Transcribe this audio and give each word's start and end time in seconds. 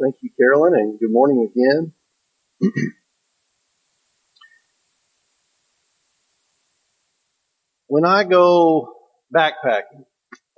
Thank 0.00 0.16
you, 0.22 0.30
Carolyn, 0.38 0.74
and 0.74 0.98
good 1.00 1.10
morning 1.10 1.48
again. 1.50 1.94
when 7.86 8.04
I 8.04 8.24
go 8.24 8.94
backpacking, 9.34 10.04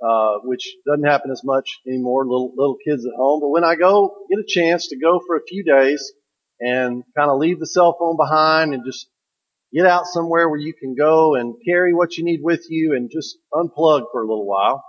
uh, 0.03 0.39
which 0.43 0.75
doesn't 0.85 1.05
happen 1.05 1.31
as 1.31 1.43
much 1.43 1.79
anymore, 1.87 2.25
little 2.25 2.51
little 2.55 2.77
kids 2.85 3.05
at 3.05 3.13
home, 3.15 3.39
but 3.41 3.49
when 3.49 3.63
I 3.63 3.75
go 3.75 4.15
get 4.29 4.39
a 4.39 4.45
chance 4.47 4.87
to 4.89 4.99
go 4.99 5.21
for 5.25 5.37
a 5.37 5.43
few 5.47 5.63
days 5.63 6.11
and 6.59 7.03
kind 7.15 7.31
of 7.31 7.39
leave 7.39 7.59
the 7.59 7.67
cell 7.67 7.95
phone 7.97 8.17
behind 8.17 8.73
and 8.73 8.83
just 8.85 9.07
get 9.73 9.85
out 9.85 10.05
somewhere 10.05 10.49
where 10.49 10.59
you 10.59 10.73
can 10.73 10.95
go 10.95 11.35
and 11.35 11.55
carry 11.65 11.93
what 11.93 12.17
you 12.17 12.25
need 12.25 12.41
with 12.43 12.65
you 12.69 12.93
and 12.95 13.09
just 13.11 13.37
unplug 13.53 14.05
for 14.11 14.21
a 14.21 14.27
little 14.27 14.45
while. 14.47 14.83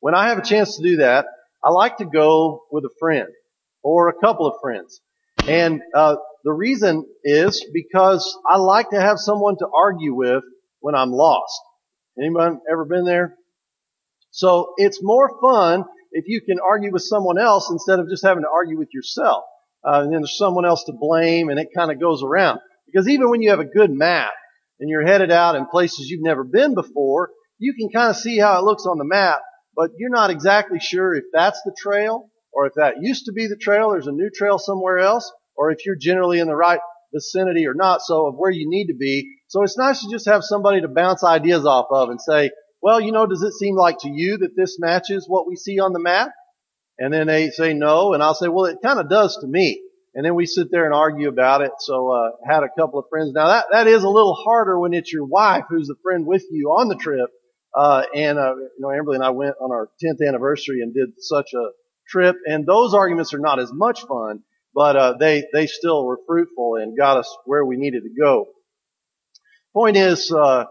When 0.00 0.14
I 0.14 0.28
have 0.28 0.38
a 0.38 0.42
chance 0.42 0.76
to 0.76 0.82
do 0.82 0.96
that, 0.98 1.26
I 1.64 1.70
like 1.70 1.96
to 1.98 2.04
go 2.04 2.64
with 2.70 2.84
a 2.84 2.90
friend 3.00 3.28
or 3.86 4.08
a 4.08 4.14
couple 4.14 4.48
of 4.48 4.54
friends. 4.60 5.00
And 5.46 5.80
uh, 5.94 6.16
the 6.42 6.52
reason 6.52 7.06
is 7.22 7.64
because 7.72 8.36
I 8.44 8.56
like 8.56 8.90
to 8.90 9.00
have 9.00 9.18
someone 9.20 9.56
to 9.58 9.68
argue 9.72 10.12
with 10.12 10.42
when 10.80 10.96
I'm 10.96 11.12
lost. 11.12 11.60
Anyone 12.18 12.58
ever 12.68 12.84
been 12.84 13.04
there? 13.04 13.36
So 14.32 14.72
it's 14.76 14.98
more 15.00 15.30
fun 15.40 15.84
if 16.10 16.24
you 16.26 16.40
can 16.40 16.58
argue 16.58 16.92
with 16.92 17.02
someone 17.02 17.38
else 17.38 17.70
instead 17.70 18.00
of 18.00 18.08
just 18.08 18.24
having 18.24 18.42
to 18.42 18.48
argue 18.52 18.76
with 18.76 18.88
yourself. 18.92 19.44
Uh, 19.84 20.00
and 20.02 20.12
then 20.12 20.22
there's 20.22 20.36
someone 20.36 20.66
else 20.66 20.82
to 20.84 20.92
blame, 20.92 21.48
and 21.48 21.60
it 21.60 21.68
kind 21.72 21.92
of 21.92 22.00
goes 22.00 22.24
around. 22.24 22.58
Because 22.86 23.08
even 23.08 23.30
when 23.30 23.40
you 23.40 23.50
have 23.50 23.60
a 23.60 23.64
good 23.64 23.92
map 23.92 24.32
and 24.80 24.90
you're 24.90 25.06
headed 25.06 25.30
out 25.30 25.54
in 25.54 25.66
places 25.66 26.10
you've 26.10 26.24
never 26.24 26.42
been 26.42 26.74
before, 26.74 27.30
you 27.58 27.72
can 27.72 27.88
kind 27.90 28.10
of 28.10 28.16
see 28.16 28.36
how 28.36 28.58
it 28.58 28.64
looks 28.64 28.84
on 28.84 28.98
the 28.98 29.04
map, 29.04 29.42
but 29.76 29.90
you're 29.96 30.10
not 30.10 30.30
exactly 30.30 30.80
sure 30.80 31.14
if 31.14 31.24
that's 31.32 31.60
the 31.64 31.76
trail 31.80 32.28
or 32.56 32.66
if 32.66 32.72
that 32.76 32.94
used 33.02 33.26
to 33.26 33.32
be 33.32 33.46
the 33.46 33.56
trail, 33.56 33.90
there's 33.90 34.06
a 34.06 34.12
new 34.12 34.30
trail 34.30 34.58
somewhere 34.58 34.98
else, 34.98 35.30
or 35.56 35.70
if 35.70 35.84
you're 35.84 35.94
generally 35.94 36.38
in 36.38 36.46
the 36.46 36.56
right 36.56 36.80
vicinity 37.12 37.66
or 37.66 37.74
not, 37.74 38.00
so 38.00 38.28
of 38.28 38.36
where 38.36 38.50
you 38.50 38.66
need 38.66 38.86
to 38.86 38.94
be. 38.94 39.30
So 39.48 39.62
it's 39.62 39.76
nice 39.76 40.00
to 40.00 40.10
just 40.10 40.26
have 40.26 40.42
somebody 40.42 40.80
to 40.80 40.88
bounce 40.88 41.22
ideas 41.22 41.66
off 41.66 41.88
of 41.90 42.08
and 42.08 42.18
say, 42.18 42.50
well, 42.80 42.98
you 42.98 43.12
know, 43.12 43.26
does 43.26 43.42
it 43.42 43.52
seem 43.52 43.76
like 43.76 43.98
to 44.00 44.08
you 44.08 44.38
that 44.38 44.56
this 44.56 44.78
matches 44.80 45.26
what 45.28 45.46
we 45.46 45.54
see 45.54 45.78
on 45.80 45.92
the 45.92 45.98
map? 45.98 46.30
And 46.98 47.12
then 47.12 47.26
they 47.26 47.50
say 47.50 47.74
no, 47.74 48.14
and 48.14 48.22
I'll 48.22 48.34
say, 48.34 48.48
well, 48.48 48.64
it 48.64 48.78
kind 48.82 49.00
of 49.00 49.10
does 49.10 49.36
to 49.42 49.46
me. 49.46 49.82
And 50.14 50.24
then 50.24 50.34
we 50.34 50.46
sit 50.46 50.68
there 50.70 50.86
and 50.86 50.94
argue 50.94 51.28
about 51.28 51.60
it. 51.60 51.72
So, 51.80 52.10
uh, 52.10 52.30
had 52.48 52.62
a 52.62 52.70
couple 52.70 52.98
of 52.98 53.04
friends. 53.10 53.32
Now 53.34 53.48
that, 53.48 53.66
that 53.70 53.86
is 53.86 54.02
a 54.02 54.08
little 54.08 54.34
harder 54.34 54.80
when 54.80 54.94
it's 54.94 55.12
your 55.12 55.26
wife 55.26 55.64
who's 55.68 55.88
the 55.88 55.96
friend 56.02 56.24
with 56.26 56.44
you 56.50 56.68
on 56.68 56.88
the 56.88 56.96
trip. 56.96 57.28
Uh, 57.76 58.04
and, 58.14 58.38
uh, 58.38 58.54
you 58.54 58.78
know, 58.78 58.88
Amberly 58.88 59.16
and 59.16 59.24
I 59.24 59.30
went 59.30 59.56
on 59.60 59.72
our 59.72 59.90
10th 60.02 60.26
anniversary 60.26 60.80
and 60.80 60.94
did 60.94 61.10
such 61.18 61.50
a 61.52 61.68
trip, 62.08 62.36
and 62.46 62.66
those 62.66 62.94
arguments 62.94 63.34
are 63.34 63.38
not 63.38 63.58
as 63.58 63.72
much 63.72 64.04
fun, 64.06 64.42
but 64.74 64.96
uh, 64.96 65.14
they 65.18 65.44
they 65.52 65.66
still 65.66 66.04
were 66.04 66.18
fruitful 66.26 66.76
and 66.76 66.96
got 66.96 67.16
us 67.16 67.36
where 67.44 67.64
we 67.64 67.76
needed 67.76 68.02
to 68.02 68.10
go. 68.20 68.46
Point 69.74 69.96
is, 69.96 70.30
uh, 70.30 70.64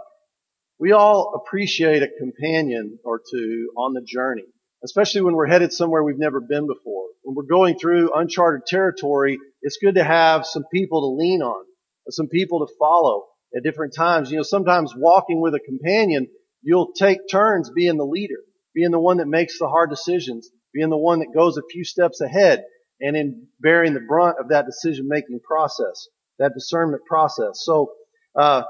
we 0.79 0.91
all 0.91 1.33
appreciate 1.35 2.03
a 2.03 2.09
companion 2.19 2.99
or 3.03 3.21
two 3.31 3.71
on 3.77 3.93
the 3.93 4.01
journey, 4.01 4.45
especially 4.83 5.21
when 5.21 5.35
we're 5.35 5.47
headed 5.47 5.71
somewhere 5.71 6.03
we've 6.03 6.17
never 6.17 6.41
been 6.41 6.67
before. 6.67 7.05
When 7.23 7.35
we're 7.35 7.43
going 7.43 7.79
through 7.79 8.13
uncharted 8.13 8.65
territory, 8.67 9.39
it's 9.61 9.77
good 9.81 9.95
to 9.95 10.03
have 10.03 10.45
some 10.45 10.65
people 10.71 11.01
to 11.01 11.21
lean 11.21 11.41
on, 11.41 11.65
some 12.09 12.27
people 12.27 12.65
to 12.65 12.73
follow 12.77 13.25
at 13.55 13.63
different 13.63 13.93
times. 13.95 14.29
You 14.29 14.37
know, 14.37 14.43
sometimes 14.43 14.93
walking 14.95 15.41
with 15.41 15.55
a 15.55 15.59
companion, 15.59 16.27
you'll 16.61 16.91
take 16.93 17.19
turns 17.31 17.69
being 17.69 17.97
the 17.97 18.05
leader, 18.05 18.41
being 18.73 18.91
the 18.91 18.99
one 18.99 19.17
that 19.17 19.27
makes 19.27 19.57
the 19.57 19.67
hard 19.67 19.89
decisions, 19.89 20.49
being 20.75 20.89
the 20.89 20.97
one 20.97 21.19
that 21.19 21.33
goes 21.33 21.57
a 21.57 21.63
few 21.71 21.85
steps 21.85 22.19
ahead 22.19 22.65
and 22.99 23.15
in 23.15 23.47
bearing 23.61 23.93
the 23.93 24.01
brunt 24.01 24.37
of 24.39 24.49
that 24.49 24.65
decision 24.65 25.07
making 25.07 25.39
process, 25.39 26.07
that 26.37 26.53
discernment 26.53 27.03
process. 27.05 27.61
So, 27.63 27.93
uh, 28.37 28.63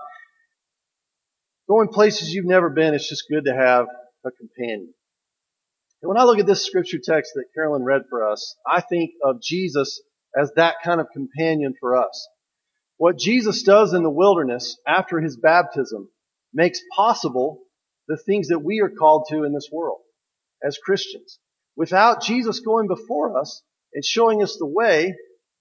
going 1.68 1.88
places 1.88 2.32
you've 2.32 2.46
never 2.46 2.70
been, 2.70 2.94
it's 2.94 3.10
just 3.10 3.26
good 3.30 3.46
to 3.46 3.56
have 3.56 3.88
a 4.24 4.32
companion. 4.32 4.94
And 6.02 6.10
when 6.10 6.18
I 6.18 6.24
look 6.24 6.38
at 6.38 6.46
this 6.46 6.64
scripture 6.64 7.00
text 7.04 7.32
that 7.36 7.46
Carolyn 7.56 7.84
read 7.84 8.04
for 8.10 8.30
us, 8.32 8.56
I 8.68 8.82
think 8.82 9.12
of 9.24 9.42
Jesus 9.42 10.02
as 10.40 10.52
that 10.56 10.76
kind 10.84 11.02
of 11.02 11.08
companion 11.12 11.74
for 11.80 11.98
us. 11.98 12.28
What 12.98 13.18
Jesus 13.18 13.64
does 13.64 13.94
in 13.94 14.04
the 14.04 14.12
wilderness 14.12 14.78
after 14.88 15.20
his 15.20 15.38
baptism 15.38 16.10
makes 16.54 16.80
possible 16.96 17.62
the 18.08 18.18
things 18.18 18.50
that 18.50 18.60
we 18.60 18.82
are 18.82 18.90
called 18.90 19.26
to 19.30 19.44
in 19.44 19.54
this 19.54 19.70
world 19.72 20.02
as 20.64 20.78
Christians. 20.78 21.40
Without 21.76 22.22
Jesus 22.22 22.60
going 22.62 22.88
before 22.88 23.40
us 23.40 23.62
and 23.94 24.04
showing 24.04 24.42
us 24.42 24.58
the 24.58 24.66
way, 24.66 25.16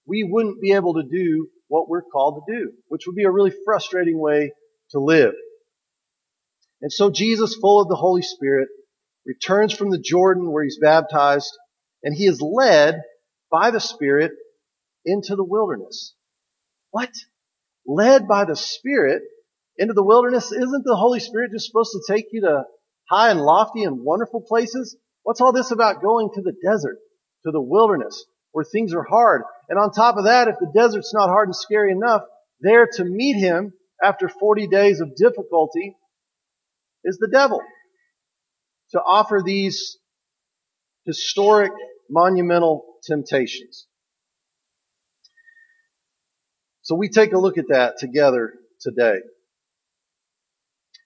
we 0.07 0.23
wouldn't 0.23 0.61
be 0.61 0.73
able 0.73 0.93
to 0.95 1.03
do 1.03 1.49
what 1.67 1.89
we're 1.89 2.01
called 2.01 2.43
to 2.47 2.53
do, 2.53 2.71
which 2.87 3.03
would 3.07 3.15
be 3.15 3.23
a 3.23 3.31
really 3.31 3.53
frustrating 3.65 4.19
way 4.19 4.53
to 4.91 4.99
live. 4.99 5.33
And 6.81 6.91
so 6.91 7.09
Jesus, 7.09 7.55
full 7.55 7.81
of 7.81 7.87
the 7.87 7.95
Holy 7.95 8.21
Spirit, 8.21 8.69
returns 9.25 9.73
from 9.73 9.89
the 9.89 9.99
Jordan 9.99 10.51
where 10.51 10.63
he's 10.63 10.79
baptized, 10.79 11.51
and 12.03 12.15
he 12.15 12.27
is 12.27 12.41
led 12.41 13.01
by 13.49 13.71
the 13.71 13.79
Spirit 13.79 14.31
into 15.05 15.35
the 15.35 15.43
wilderness. 15.43 16.13
What? 16.91 17.11
Led 17.85 18.27
by 18.27 18.45
the 18.45 18.55
Spirit 18.55 19.23
into 19.77 19.93
the 19.93 20.03
wilderness? 20.03 20.51
Isn't 20.51 20.83
the 20.85 20.95
Holy 20.95 21.19
Spirit 21.19 21.51
just 21.51 21.67
supposed 21.67 21.91
to 21.91 22.13
take 22.13 22.27
you 22.31 22.41
to 22.41 22.63
high 23.09 23.31
and 23.31 23.41
lofty 23.41 23.83
and 23.83 24.03
wonderful 24.03 24.41
places? 24.41 24.95
What's 25.25 25.41
all 25.41 25.51
this 25.51 25.71
about 25.71 26.03
going 26.03 26.29
to 26.35 26.41
the 26.43 26.53
desert, 26.63 26.99
to 27.45 27.51
the 27.51 27.59
wilderness, 27.59 28.25
where 28.51 28.63
things 28.63 28.93
are 28.93 29.03
hard? 29.03 29.41
And 29.67 29.79
on 29.79 29.91
top 29.91 30.17
of 30.17 30.25
that, 30.25 30.47
if 30.47 30.55
the 30.59 30.71
desert's 30.71 31.15
not 31.15 31.29
hard 31.29 31.47
and 31.47 31.55
scary 31.55 31.91
enough, 31.91 32.21
there 32.61 32.87
to 32.93 33.03
meet 33.03 33.33
him 33.33 33.73
after 34.03 34.29
40 34.29 34.67
days 34.67 35.01
of 35.01 35.15
difficulty 35.15 35.97
is 37.03 37.17
the 37.17 37.27
devil. 37.27 37.59
To 38.91 38.99
offer 38.99 39.41
these 39.43 39.97
historic, 41.07 41.71
monumental 42.07 42.85
temptations. 43.03 43.87
So 46.83 46.93
we 46.93 47.09
take 47.09 47.33
a 47.33 47.39
look 47.39 47.57
at 47.57 47.69
that 47.69 47.97
together 47.97 48.53
today. 48.79 49.21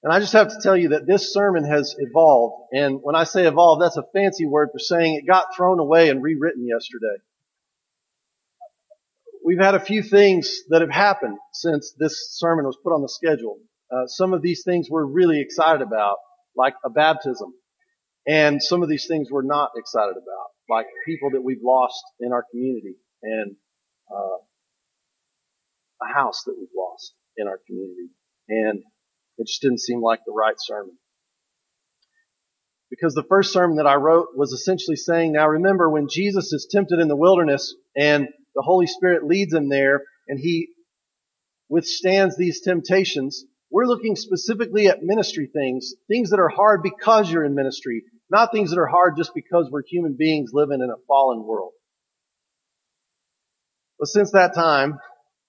And 0.02 0.14
I 0.14 0.20
just 0.20 0.34
have 0.34 0.48
to 0.50 0.60
tell 0.62 0.78
you 0.78 0.90
that 0.90 1.06
this 1.06 1.34
sermon 1.34 1.66
has 1.66 1.96
evolved. 1.98 2.70
And 2.72 3.00
when 3.02 3.16
I 3.16 3.26
say 3.26 3.46
evolved, 3.46 3.82
that's 3.82 3.98
a 3.98 4.06
fancy 4.14 4.46
word 4.46 4.70
for 4.72 4.80
saying 4.80 5.16
it 5.16 5.28
got 5.28 5.56
thrown 5.56 5.80
away 5.80 6.10
and 6.10 6.24
rewritten 6.24 6.66
yesterday. 6.66 7.22
We've 9.44 9.60
had 9.60 9.76
a 9.76 9.80
few 9.80 10.04
things 10.04 10.60
that 10.70 10.82
have 10.82 10.92
happened 10.92 11.38
since 11.54 11.94
this 11.98 12.38
sermon 12.38 12.66
was 12.66 12.78
put 12.82 12.94
on 12.94 13.02
the 13.02 13.10
schedule. 13.10 13.58
Uh, 13.92 14.06
some 14.08 14.34
of 14.34 14.42
these 14.42 14.64
things 14.64 14.88
we're 14.90 15.06
really 15.06 15.42
excited 15.42 15.82
about, 15.82 16.18
like 16.56 16.76
a 16.86 16.90
baptism. 16.90 17.54
And 18.28 18.62
some 18.62 18.84
of 18.84 18.90
these 18.90 19.08
things 19.08 19.30
we're 19.32 19.42
not 19.42 19.72
excited 19.76 20.16
about, 20.16 20.48
like 20.70 20.86
people 21.06 21.32
that 21.32 21.42
we've 21.42 21.64
lost 21.64 22.04
in 22.20 22.32
our 22.32 22.46
community 22.52 22.96
and 23.24 23.56
uh, 24.10 24.38
a 26.04 26.14
house 26.14 26.44
that 26.46 26.56
we've 26.58 26.70
lost 26.78 27.14
in 27.38 27.48
our 27.48 27.60
community. 27.66 28.10
And 28.48 28.84
it 29.40 29.48
just 29.48 29.62
didn't 29.62 29.80
seem 29.80 30.02
like 30.02 30.20
the 30.26 30.34
right 30.34 30.56
sermon. 30.58 30.98
Because 32.90 33.14
the 33.14 33.26
first 33.30 33.54
sermon 33.54 33.78
that 33.78 33.88
I 33.88 33.96
wrote 33.96 34.30
was 34.36 34.52
essentially 34.52 34.96
saying, 34.96 35.34
now 35.34 35.48
remember 35.48 35.90
when 35.90 36.08
Jesus 36.10 36.52
is 36.52 36.68
tempted 36.70 37.00
in 37.00 37.08
the 37.08 37.16
wilderness 37.16 37.76
and 37.96 38.28
the 38.56 38.62
Holy 38.62 38.88
Spirit 38.88 39.24
leads 39.24 39.54
him 39.54 39.70
there 39.70 40.04
and 40.28 40.40
he 40.40 40.70
withstands 41.70 42.36
these 42.36 42.62
temptations, 42.62 43.46
we're 43.72 43.86
looking 43.86 44.16
specifically 44.16 44.88
at 44.88 45.04
ministry 45.04 45.50
things, 45.54 45.94
things 46.08 46.32
that 46.32 46.40
are 46.40 46.50
hard 46.50 46.82
because 46.82 47.32
you're 47.32 47.46
in 47.46 47.54
ministry, 47.54 48.04
not 48.30 48.52
things 48.52 48.72
that 48.72 48.80
are 48.80 48.88
hard 48.88 49.16
just 49.16 49.34
because 49.36 49.70
we're 49.72 49.84
human 49.88 50.16
beings 50.18 50.50
living 50.52 50.82
in 50.82 50.90
a 50.90 51.06
fallen 51.08 51.46
world. 51.46 51.72
But 54.00 54.08
since 54.08 54.32
that 54.32 54.56
time, 54.56 54.98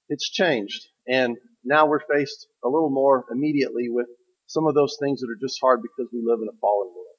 it's 0.08 0.28
changed. 0.28 0.86
And 1.08 1.38
now 1.64 1.86
we're 1.86 2.00
faced 2.00 2.46
a 2.64 2.68
little 2.68 2.90
more 2.90 3.24
immediately 3.30 3.88
with 3.88 4.06
some 4.46 4.66
of 4.66 4.74
those 4.74 4.96
things 5.00 5.20
that 5.20 5.30
are 5.30 5.40
just 5.40 5.58
hard 5.60 5.80
because 5.82 6.10
we 6.12 6.22
live 6.24 6.40
in 6.42 6.48
a 6.48 6.58
fallen 6.60 6.88
world 6.88 7.18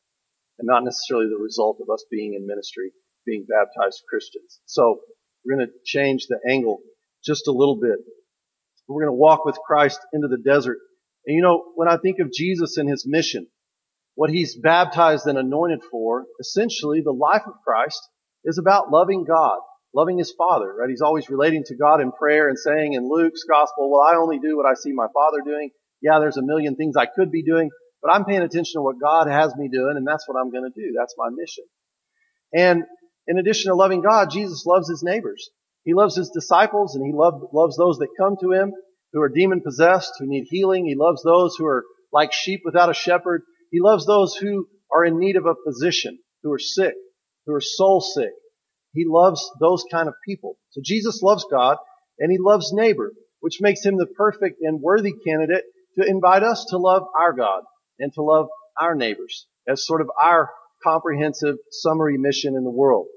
and 0.59 0.67
not 0.67 0.83
necessarily 0.83 1.27
the 1.27 1.41
result 1.41 1.77
of 1.81 1.89
us 1.93 2.05
being 2.11 2.33
in 2.33 2.45
ministry, 2.45 2.91
being 3.25 3.45
baptized 3.47 4.03
Christians. 4.09 4.59
So 4.65 4.99
we're 5.45 5.55
going 5.55 5.67
to 5.67 5.73
change 5.85 6.27
the 6.27 6.39
angle 6.49 6.79
just 7.23 7.47
a 7.47 7.51
little 7.51 7.79
bit. 7.79 7.99
We're 8.87 9.05
going 9.05 9.15
to 9.15 9.19
walk 9.19 9.45
with 9.45 9.57
Christ 9.65 9.99
into 10.11 10.27
the 10.27 10.41
desert. 10.43 10.77
And 11.25 11.35
you 11.35 11.41
know, 11.41 11.63
when 11.75 11.87
I 11.87 11.97
think 11.97 12.19
of 12.19 12.31
Jesus 12.31 12.77
and 12.77 12.89
his 12.89 13.05
mission, 13.07 13.47
what 14.15 14.29
he's 14.29 14.57
baptized 14.57 15.25
and 15.27 15.37
anointed 15.37 15.81
for, 15.89 16.25
essentially 16.39 17.01
the 17.01 17.11
life 17.13 17.43
of 17.47 17.53
Christ 17.65 18.01
is 18.43 18.57
about 18.57 18.91
loving 18.91 19.23
God 19.23 19.59
loving 19.93 20.17
his 20.17 20.33
father, 20.37 20.73
right? 20.77 20.89
He's 20.89 21.01
always 21.01 21.29
relating 21.29 21.63
to 21.65 21.75
God 21.75 22.01
in 22.01 22.11
prayer 22.11 22.47
and 22.47 22.57
saying 22.57 22.93
in 22.93 23.09
Luke's 23.09 23.43
gospel, 23.43 23.91
well, 23.91 24.01
I 24.01 24.15
only 24.15 24.39
do 24.39 24.55
what 24.57 24.65
I 24.65 24.73
see 24.73 24.93
my 24.93 25.07
father 25.13 25.39
doing. 25.45 25.69
Yeah, 26.01 26.19
there's 26.19 26.37
a 26.37 26.43
million 26.43 26.75
things 26.75 26.95
I 26.97 27.05
could 27.05 27.31
be 27.31 27.43
doing, 27.43 27.69
but 28.01 28.11
I'm 28.11 28.25
paying 28.25 28.41
attention 28.41 28.79
to 28.79 28.81
what 28.81 28.99
God 28.99 29.27
has 29.27 29.55
me 29.55 29.69
doing, 29.69 29.95
and 29.97 30.07
that's 30.07 30.27
what 30.27 30.39
I'm 30.39 30.51
going 30.51 30.63
to 30.63 30.81
do. 30.81 30.93
That's 30.97 31.15
my 31.17 31.29
mission. 31.29 31.65
And 32.53 32.83
in 33.27 33.37
addition 33.37 33.71
to 33.71 33.75
loving 33.75 34.01
God, 34.01 34.29
Jesus 34.31 34.65
loves 34.65 34.89
his 34.89 35.03
neighbors. 35.03 35.49
He 35.83 35.93
loves 35.93 36.15
his 36.15 36.29
disciples 36.29 36.95
and 36.95 37.05
he 37.05 37.11
love, 37.13 37.41
loves 37.53 37.77
those 37.77 37.97
that 37.97 38.09
come 38.17 38.35
to 38.41 38.51
him 38.51 38.73
who 39.13 39.21
are 39.21 39.29
demon 39.29 39.61
possessed, 39.61 40.13
who 40.19 40.27
need 40.27 40.45
healing. 40.47 40.85
He 40.85 40.95
loves 40.95 41.23
those 41.23 41.55
who 41.55 41.65
are 41.65 41.85
like 42.13 42.33
sheep 42.33 42.61
without 42.63 42.89
a 42.89 42.93
shepherd. 42.93 43.43
He 43.71 43.79
loves 43.81 44.05
those 44.05 44.35
who 44.35 44.67
are 44.91 45.05
in 45.05 45.17
need 45.17 45.37
of 45.37 45.45
a 45.45 45.55
physician, 45.65 46.19
who 46.43 46.51
are 46.51 46.59
sick, 46.59 46.93
who 47.45 47.53
are 47.53 47.61
soul 47.61 48.01
sick. 48.01 48.31
He 48.93 49.05
loves 49.07 49.49
those 49.59 49.83
kind 49.91 50.07
of 50.07 50.15
people. 50.25 50.57
So 50.71 50.81
Jesus 50.83 51.21
loves 51.21 51.45
God 51.49 51.77
and 52.19 52.31
he 52.31 52.37
loves 52.39 52.73
neighbor, 52.73 53.13
which 53.39 53.61
makes 53.61 53.83
him 53.85 53.97
the 53.97 54.07
perfect 54.07 54.59
and 54.61 54.81
worthy 54.81 55.13
candidate 55.25 55.63
to 55.97 56.05
invite 56.05 56.43
us 56.43 56.65
to 56.69 56.77
love 56.77 57.03
our 57.17 57.33
God 57.33 57.63
and 57.99 58.13
to 58.13 58.21
love 58.21 58.47
our 58.79 58.95
neighbors 58.95 59.47
as 59.67 59.85
sort 59.85 60.01
of 60.01 60.09
our 60.21 60.49
comprehensive 60.83 61.55
summary 61.71 62.17
mission 62.17 62.55
in 62.55 62.63
the 62.63 62.71
world. 62.71 63.07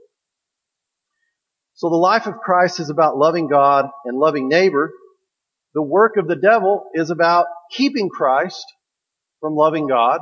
So 1.75 1.89
the 1.89 1.97
life 1.97 2.27
of 2.27 2.39
Christ 2.39 2.79
is 2.79 2.91
about 2.91 3.17
loving 3.17 3.49
God 3.49 3.87
and 4.05 4.19
loving 4.19 4.49
neighbor. 4.49 4.93
The 5.75 5.83
work 5.83 6.17
of 6.17 6.29
the 6.29 6.37
devil 6.37 6.85
is 6.95 7.11
about 7.11 7.47
keeping 7.73 8.09
Christ 8.09 8.65
from 9.41 9.55
loving 9.55 9.89
God 9.89 10.21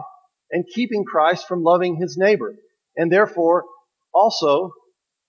and 0.50 0.64
keeping 0.74 1.04
Christ 1.04 1.46
from 1.46 1.62
loving 1.62 1.96
his 1.96 2.16
neighbor. 2.16 2.54
And 2.96 3.12
therefore, 3.12 3.64
also, 4.14 4.72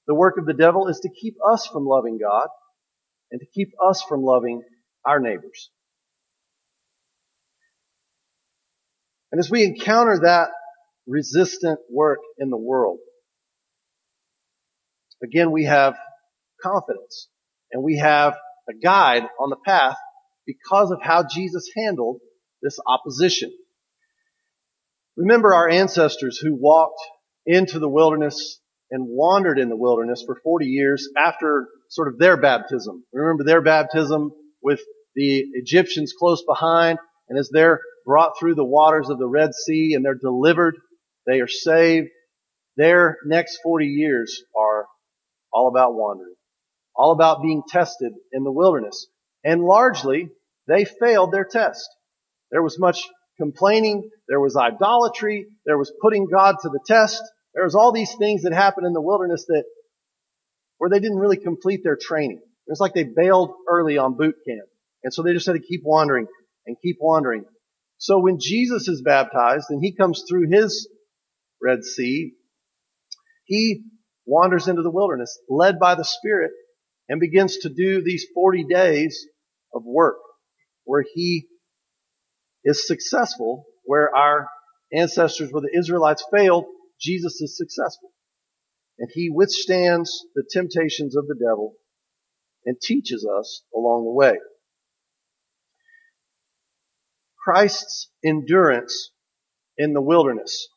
the 0.07 0.15
work 0.15 0.38
of 0.38 0.45
the 0.45 0.53
devil 0.53 0.88
is 0.88 1.00
to 1.01 1.09
keep 1.09 1.35
us 1.45 1.67
from 1.67 1.85
loving 1.85 2.17
God 2.17 2.47
and 3.31 3.39
to 3.39 3.47
keep 3.47 3.73
us 3.83 4.03
from 4.07 4.21
loving 4.21 4.63
our 5.05 5.19
neighbors. 5.19 5.69
And 9.31 9.39
as 9.39 9.50
we 9.50 9.63
encounter 9.63 10.19
that 10.19 10.50
resistant 11.07 11.79
work 11.89 12.19
in 12.38 12.50
the 12.50 12.57
world, 12.57 13.00
again, 15.23 15.51
we 15.51 15.65
have 15.65 15.95
confidence 16.61 17.29
and 17.71 17.83
we 17.83 17.97
have 17.97 18.35
a 18.69 18.73
guide 18.73 19.23
on 19.39 19.50
the 19.50 19.57
path 19.65 19.97
because 20.45 20.91
of 20.91 21.01
how 21.01 21.25
Jesus 21.27 21.69
handled 21.75 22.19
this 22.61 22.77
opposition. 22.85 23.51
Remember 25.17 25.53
our 25.53 25.69
ancestors 25.69 26.38
who 26.38 26.55
walked 26.55 27.01
into 27.45 27.79
the 27.79 27.89
wilderness 27.89 28.59
and 28.94 29.07
wandered 29.10 29.57
in 29.57 29.69
the 29.69 29.75
wilderness 29.75 30.24
for 30.25 30.40
40 30.44 30.68
years 30.68 31.10
after 31.18 31.68
sort 31.90 32.07
of 32.07 32.19
their 32.19 32.38
baptism. 32.38 33.04
Remember 33.12 33.44
their 33.44 33.62
baptism 33.62 34.31
with 34.62 34.80
the 35.16 35.40
Egyptians 35.56 36.13
close 36.18 36.44
behind 36.48 37.00
and 37.28 37.40
as 37.40 37.50
they're 37.51 37.81
brought 38.06 38.34
through 38.40 38.54
the 38.54 38.63
waters 38.63 39.10
of 39.10 39.18
the 39.18 39.28
Red 39.28 39.56
Sea 39.56 39.94
and 39.95 40.06
they're 40.06 40.13
delivered, 40.13 40.75
they 41.25 41.40
are 41.40 41.48
saved. 41.48 42.10
Their 42.78 43.18
next 43.25 43.60
40 43.63 43.88
years 43.88 44.44
are 44.56 44.86
all 45.51 45.68
about 45.68 45.96
wandering, 45.96 46.36
all 46.96 47.12
about 47.12 47.42
being 47.42 47.63
tested 47.68 48.13
in 48.31 48.44
the 48.44 48.51
wilderness. 48.51 49.07
And 49.44 49.63
largely, 49.63 50.30
they 50.68 50.86
failed 50.86 51.31
their 51.31 51.46
test. 51.46 51.88
There 52.51 52.62
was 52.62 52.80
much 52.80 53.01
complaining. 53.38 54.10
There 54.28 54.39
was 54.39 54.56
idolatry. 54.56 55.48
There 55.66 55.78
was 55.78 55.92
putting 56.01 56.28
God 56.31 56.57
to 56.62 56.69
the 56.69 56.81
test. 56.86 57.24
There 57.53 57.63
was 57.63 57.75
all 57.75 57.91
these 57.91 58.13
things 58.15 58.44
that 58.44 58.53
happened 58.53 58.88
in 58.88 58.94
the 58.94 59.01
wilderness 59.01 59.45
that, 59.47 59.63
where 60.77 60.89
they 60.89 61.00
didn't 61.00 61.19
really 61.19 61.38
complete 61.38 61.81
their 61.83 61.97
training. 62.00 62.38
It 62.39 62.71
was 62.71 62.79
like 62.79 62.94
they 62.94 63.03
bailed 63.03 63.51
early 63.69 63.97
on 63.97 64.17
boot 64.17 64.35
camp. 64.47 64.67
And 65.03 65.13
so 65.13 65.21
they 65.21 65.33
just 65.33 65.45
had 65.45 65.53
to 65.53 65.59
keep 65.59 65.81
wandering 65.83 66.27
and 66.65 66.77
keep 66.81 66.97
wandering. 67.00 67.45
So 67.97 68.19
when 68.19 68.38
Jesus 68.39 68.88
is 68.88 69.01
baptized 69.01 69.67
and 69.69 69.83
he 69.83 69.95
comes 69.95 70.23
through 70.27 70.50
his 70.50 70.89
Red 71.61 71.83
Sea, 71.83 72.33
he 73.45 73.83
wanders 74.25 74.67
into 74.67 74.81
the 74.81 74.91
wilderness, 74.91 75.38
led 75.50 75.79
by 75.79 75.95
the 75.95 76.05
Spirit, 76.05 76.51
and 77.09 77.19
begins 77.19 77.57
to 77.59 77.69
do 77.69 78.01
these 78.01 78.25
40 78.33 78.65
days 78.65 79.25
of 79.73 79.83
work 79.85 80.17
where 80.85 81.03
he 81.13 81.47
is 82.63 82.88
successful, 82.88 83.65
where 83.83 84.15
our 84.15 84.47
ancestors, 84.94 85.51
where 85.51 85.61
the 85.61 85.77
Israelites 85.77 86.25
failed, 86.33 86.65
Jesus 87.03 87.41
is 87.41 87.57
successful. 87.57 88.11
And 88.97 89.09
he 89.13 89.29
withstands 89.29 90.25
the 90.35 90.44
temptations 90.50 91.15
of 91.15 91.27
the 91.27 91.35
devil 91.35 91.75
and 92.65 92.77
teaches 92.81 93.27
us 93.27 93.63
along 93.75 94.05
the 94.05 94.11
way. 94.11 94.35
Christ's 97.44 98.09
endurance 98.23 99.11
in 99.77 99.94
the 99.94 100.01
wilderness 100.01 100.69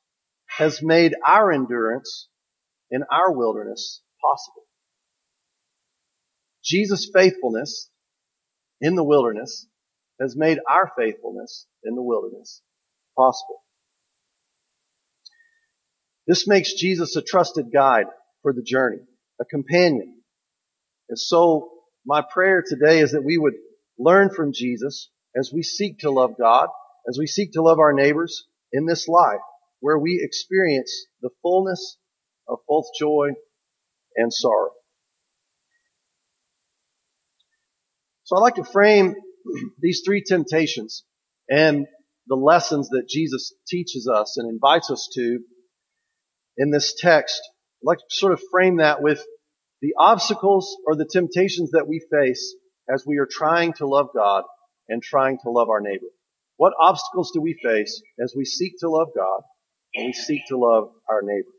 has 0.47 0.83
made 0.83 1.15
our 1.25 1.53
endurance 1.53 2.29
in 2.91 3.03
our 3.11 3.33
wilderness 3.33 4.03
possible. 4.21 4.63
Jesus' 6.65 7.09
faithfulness 7.13 7.91
in 8.81 8.97
the 8.97 9.05
wilderness 9.05 9.67
has 10.21 10.35
made 10.37 10.59
our 10.69 10.91
faithfulness 10.99 11.67
in 11.85 11.95
the 11.95 12.03
wilderness 12.03 12.63
possible. 13.17 13.63
This 16.27 16.49
makes 16.49 16.75
Jesus 16.75 17.17
a 17.17 17.23
trusted 17.23 17.67
guide 17.73 18.07
for 18.43 18.53
the 18.53 18.63
journey, 18.63 18.99
a 19.41 19.45
companion. 19.45 20.23
And 21.09 21.19
so 21.19 21.71
my 22.05 22.23
prayer 22.23 22.63
today 22.67 23.01
is 23.01 23.13
that 23.13 23.25
we 23.25 23.39
would 23.39 23.55
learn 23.99 24.31
from 24.31 24.53
Jesus 24.53 25.11
as 25.37 25.51
we 25.53 25.63
seek 25.63 26.01
to 26.01 26.11
love 26.11 26.35
God, 26.39 26.69
as 27.09 27.19
we 27.19 27.27
seek 27.27 27.53
to 27.53 27.63
love 27.63 27.79
our 27.79 27.93
neighbors 27.93 28.47
in 28.73 28.87
this 28.87 29.07
life 29.09 29.41
where 29.81 29.99
we 29.99 30.21
experience 30.23 31.07
the 31.23 31.31
fullness 31.43 31.99
of 32.49 32.59
both 32.69 32.87
joy 32.99 33.31
and 34.17 34.33
sorrow. 34.33 34.71
So 38.25 38.37
I'd 38.37 38.41
like 38.41 38.57
to 38.57 38.65
frame 38.65 39.15
these 39.79 40.03
three 40.05 40.23
temptations 40.27 41.05
and 41.49 41.87
the 42.27 42.35
lessons 42.35 42.89
that 42.89 43.09
Jesus 43.09 43.53
teaches 43.69 44.09
us 44.13 44.37
and 44.37 44.51
invites 44.51 44.91
us 44.91 45.09
to 45.15 45.41
in 46.57 46.71
this 46.71 46.95
text. 46.99 47.41
I'd 47.83 47.87
like 47.87 47.99
to 47.99 48.05
sort 48.09 48.33
of 48.33 48.41
frame 48.51 48.79
that 48.79 49.03
with 49.03 49.23
the 49.83 49.95
obstacles 49.99 50.77
or 50.87 50.97
the 50.97 51.09
temptations 51.11 51.73
that 51.73 51.87
we 51.87 52.05
face 52.11 52.55
as 52.93 53.05
we 53.07 53.19
are 53.19 53.29
trying 53.31 53.75
to 53.75 53.87
love 53.87 54.09
God 54.15 54.45
and 54.89 55.03
trying 55.03 55.39
to 55.43 55.51
love 55.51 55.69
our 55.69 55.81
neighbor. 55.81 56.07
What 56.57 56.73
obstacles 56.81 57.33
do 57.35 57.41
we 57.41 57.59
face 57.63 58.03
as 58.23 58.33
we 58.37 58.45
seek 58.45 58.75
to 58.81 58.89
love 58.89 59.09
God 59.15 59.43
and 59.95 60.07
we 60.07 60.13
seek 60.13 60.41
to 60.49 60.57
love 60.57 60.91
our 61.09 61.21
neighbor? 61.23 61.51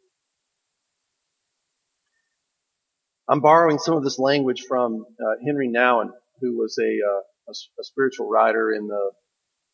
I'm 3.30 3.42
borrowing 3.42 3.78
some 3.78 3.96
of 3.96 4.04
this 4.04 4.18
language 4.18 4.64
from 4.68 5.06
uh, 5.20 5.36
Henry 5.46 5.68
Nouwen, 5.68 6.10
who 6.40 6.58
was 6.58 6.78
a, 6.80 6.98
uh, 7.06 7.22
a, 7.50 7.52
a, 7.52 7.84
spiritual 7.84 8.30
writer 8.30 8.72
in 8.72 8.88
the 8.88 9.12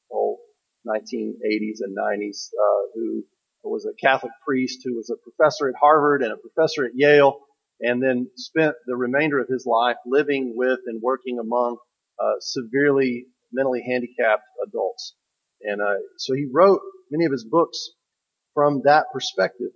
whole 0.09 0.39
1980s 0.87 1.77
and 1.81 1.95
90s, 1.95 2.47
uh, 2.47 2.87
who 2.95 3.23
was 3.71 3.85
a 3.85 3.93
Catholic 4.05 4.31
priest, 4.45 4.81
who 4.83 4.95
was 4.95 5.09
a 5.09 5.15
professor 5.17 5.69
at 5.69 5.75
Harvard 5.79 6.21
and 6.21 6.31
a 6.31 6.37
professor 6.37 6.85
at 6.85 6.91
Yale, 6.95 7.39
and 7.79 8.01
then 8.01 8.29
spent 8.35 8.75
the 8.85 8.95
remainder 8.95 9.39
of 9.39 9.47
his 9.47 9.65
life 9.65 9.97
living 10.05 10.53
with 10.55 10.79
and 10.85 11.01
working 11.01 11.39
among 11.39 11.77
uh, 12.19 12.33
severely 12.39 13.25
mentally 13.51 13.83
handicapped 13.87 14.43
adults. 14.67 15.15
And 15.61 15.81
uh, 15.81 15.95
so 16.17 16.33
he 16.33 16.47
wrote 16.51 16.81
many 17.11 17.25
of 17.25 17.31
his 17.31 17.45
books 17.45 17.91
from 18.53 18.81
that 18.85 19.05
perspective. 19.13 19.71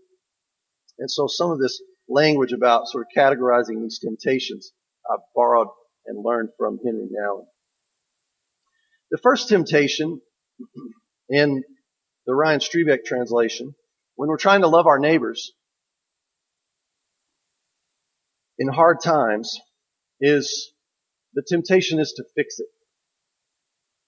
And 1.00 1.10
so 1.10 1.28
some 1.28 1.52
of 1.52 1.60
this 1.60 1.82
language 2.10 2.54
about 2.54 2.88
sort 2.88 3.06
of 3.06 3.16
categorizing 3.16 3.82
these 3.82 4.00
temptations 4.00 4.72
I've 5.10 5.20
borrowed 5.36 5.68
and 6.06 6.24
learned 6.24 6.50
from 6.58 6.80
Henry 6.84 7.08
Nouwen. 7.12 7.46
The 9.12 9.18
first 9.18 9.48
temptation 9.50 10.22
in 11.30 11.64
the 12.28 12.36
Ryan 12.36 12.60
Strebeck 12.60 13.06
translation, 13.06 13.74
when 14.16 14.30
we're 14.30 14.38
trying 14.38 14.62
to 14.62 14.68
love 14.68 14.86
our 14.86 15.00
neighbors 15.00 15.54
in 18.60 18.68
hard 18.68 18.98
times, 19.02 19.60
is 20.20 20.74
the 21.34 21.44
temptation 21.48 22.00
is 22.00 22.14
to 22.18 22.26
fix 22.36 22.60
it. 22.60 22.68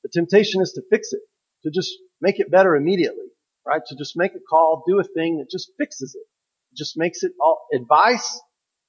The 0.04 0.10
temptation 0.14 0.62
is 0.62 0.74
to 0.74 0.82
fix 0.90 1.14
it, 1.14 1.22
to 1.64 1.72
just 1.72 1.92
make 2.20 2.40
it 2.40 2.52
better 2.52 2.76
immediately, 2.76 3.28
right? 3.66 3.82
To 3.88 3.96
just 3.96 4.18
make 4.18 4.34
a 4.36 4.40
call, 4.50 4.84
do 4.86 5.00
a 5.00 5.04
thing 5.04 5.38
that 5.38 5.50
just 5.50 5.72
fixes 5.78 6.14
it. 6.16 6.26
it 6.74 6.78
just 6.78 6.98
makes 6.98 7.24
it 7.24 7.32
all 7.42 7.68
advice, 7.74 8.42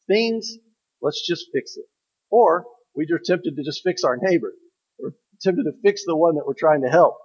things, 0.08 0.56
let's 1.00 1.24
just 1.26 1.46
fix 1.52 1.76
it. 1.76 1.84
Or 2.30 2.64
we 2.96 3.04
are 3.12 3.20
tempted 3.24 3.54
to 3.56 3.62
just 3.62 3.82
fix 3.84 4.02
our 4.02 4.16
neighbor. 4.20 4.52
We're 4.98 5.12
tempted 5.40 5.64
to 5.64 5.72
fix 5.84 6.02
the 6.04 6.16
one 6.16 6.34
that 6.34 6.46
we're 6.46 6.54
trying 6.54 6.82
to 6.82 6.88
help 6.88 7.16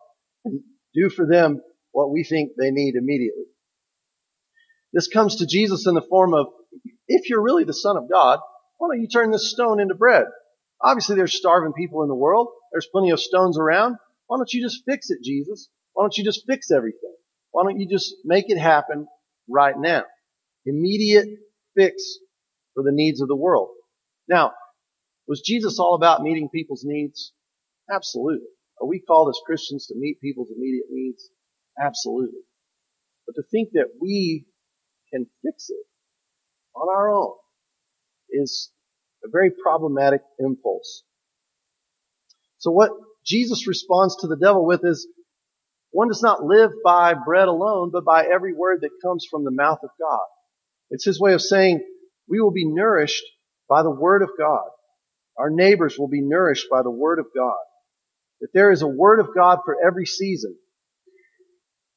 and 0.44 0.62
do 0.94 1.10
for 1.10 1.26
them 1.26 1.62
what 1.96 2.12
we 2.12 2.26
think 2.26 2.52
they 2.58 2.72
need 2.72 2.96
immediately. 2.96 3.46
This 4.92 5.08
comes 5.08 5.38
to 5.38 5.46
Jesus 5.46 5.88
in 5.88 5.96
the 5.96 6.02
form 6.02 6.34
of, 6.34 6.48
if 7.08 7.30
you're 7.30 7.42
really 7.42 7.64
the 7.64 7.74
son 7.74 7.96
of 7.96 8.10
God, 8.12 8.40
why 8.78 8.90
don't 8.90 9.02
you 9.02 9.08
turn 9.08 9.32
this 9.32 9.50
stone 9.50 9.80
into 9.80 9.96
bread? 9.96 10.26
Obviously 10.84 11.16
there's 11.16 11.34
starving 11.34 11.72
people 11.72 12.04
in 12.04 12.10
the 12.10 12.16
world. 12.16 12.50
There's 12.74 12.90
plenty 12.92 13.12
of 13.12 13.20
stones 13.22 13.58
around. 13.58 13.96
Why 14.28 14.38
don't 14.38 14.52
you 14.52 14.62
just 14.62 14.84
fix 14.86 15.10
it, 15.10 15.20
Jesus? 15.24 15.70
Why 15.94 16.04
don't 16.04 16.18
you 16.18 16.26
just 16.26 16.44
fix 16.46 16.70
everything? 16.70 17.16
Why 17.52 17.64
don't 17.64 17.80
you 17.80 17.88
just 17.90 18.14
make 18.26 18.50
it 18.50 18.60
happen 18.60 19.08
right 19.50 19.76
now? 19.78 20.04
Immediate 20.66 21.30
fix 21.78 22.04
for 22.74 22.84
the 22.84 22.92
needs 22.92 23.22
of 23.22 23.30
the 23.30 23.38
world. 23.38 23.70
Now, 24.28 24.52
was 25.30 25.42
Jesus 25.46 25.80
all 25.80 25.96
about 25.96 26.24
meeting 26.24 26.50
people's 26.54 26.84
needs? 26.84 27.32
Absolutely. 27.90 28.48
Are 28.82 28.88
we 28.88 29.00
called 29.00 29.30
as 29.30 29.40
Christians 29.46 29.88
to 29.88 29.96
meet 29.96 30.20
people's 30.20 30.52
immediate 30.54 30.88
needs? 30.92 31.30
Absolutely. 31.80 32.42
But 33.26 33.36
to 33.36 33.44
think 33.52 33.72
that 33.74 33.90
we 34.00 34.46
can 35.14 35.28
fix 35.44 35.70
it 35.70 35.86
on 36.76 36.90
our 36.90 37.12
own 37.14 37.34
is 38.30 38.72
a 39.24 39.30
very 39.30 39.52
problematic 39.52 40.22
impulse. 40.40 41.04
So 42.60 42.72
what 42.72 42.92
Jesus 43.26 43.68
responds 43.68 44.18
to 44.18 44.28
the 44.28 44.38
devil 44.38 44.66
with 44.66 44.82
is, 44.84 45.08
one 45.92 46.10
does 46.10 46.22
not 46.22 46.44
live 46.44 46.72
by 46.84 47.14
bread 47.14 47.48
alone, 47.48 47.90
but 47.92 48.06
by 48.06 48.26
every 48.26 48.54
word 48.54 48.82
that 48.82 48.92
comes 49.04 49.26
from 49.30 49.44
the 49.46 49.52
mouth 49.52 49.80
of 49.84 49.90
God. 50.00 50.26
It's 50.90 51.06
his 51.06 51.20
way 51.20 51.34
of 51.34 51.42
saying 51.42 51.82
we 52.28 52.42
will 52.42 52.52
be 52.52 52.66
nourished 52.66 53.24
by 53.70 53.84
the 53.84 53.92
word 53.92 54.22
of 54.22 54.30
God. 54.38 54.66
Our 55.38 55.50
neighbors 55.50 55.98
will 55.98 56.08
be 56.08 56.22
nourished 56.22 56.68
by 56.70 56.84
the 56.84 56.92
word 56.92 57.20
of 57.20 57.28
God. 57.36 57.58
That 58.42 58.50
there 58.54 58.72
is 58.72 58.82
a 58.82 58.88
word 58.88 59.20
of 59.20 59.34
God 59.36 59.60
for 59.66 59.78
every 59.86 60.06
season. 60.06 60.58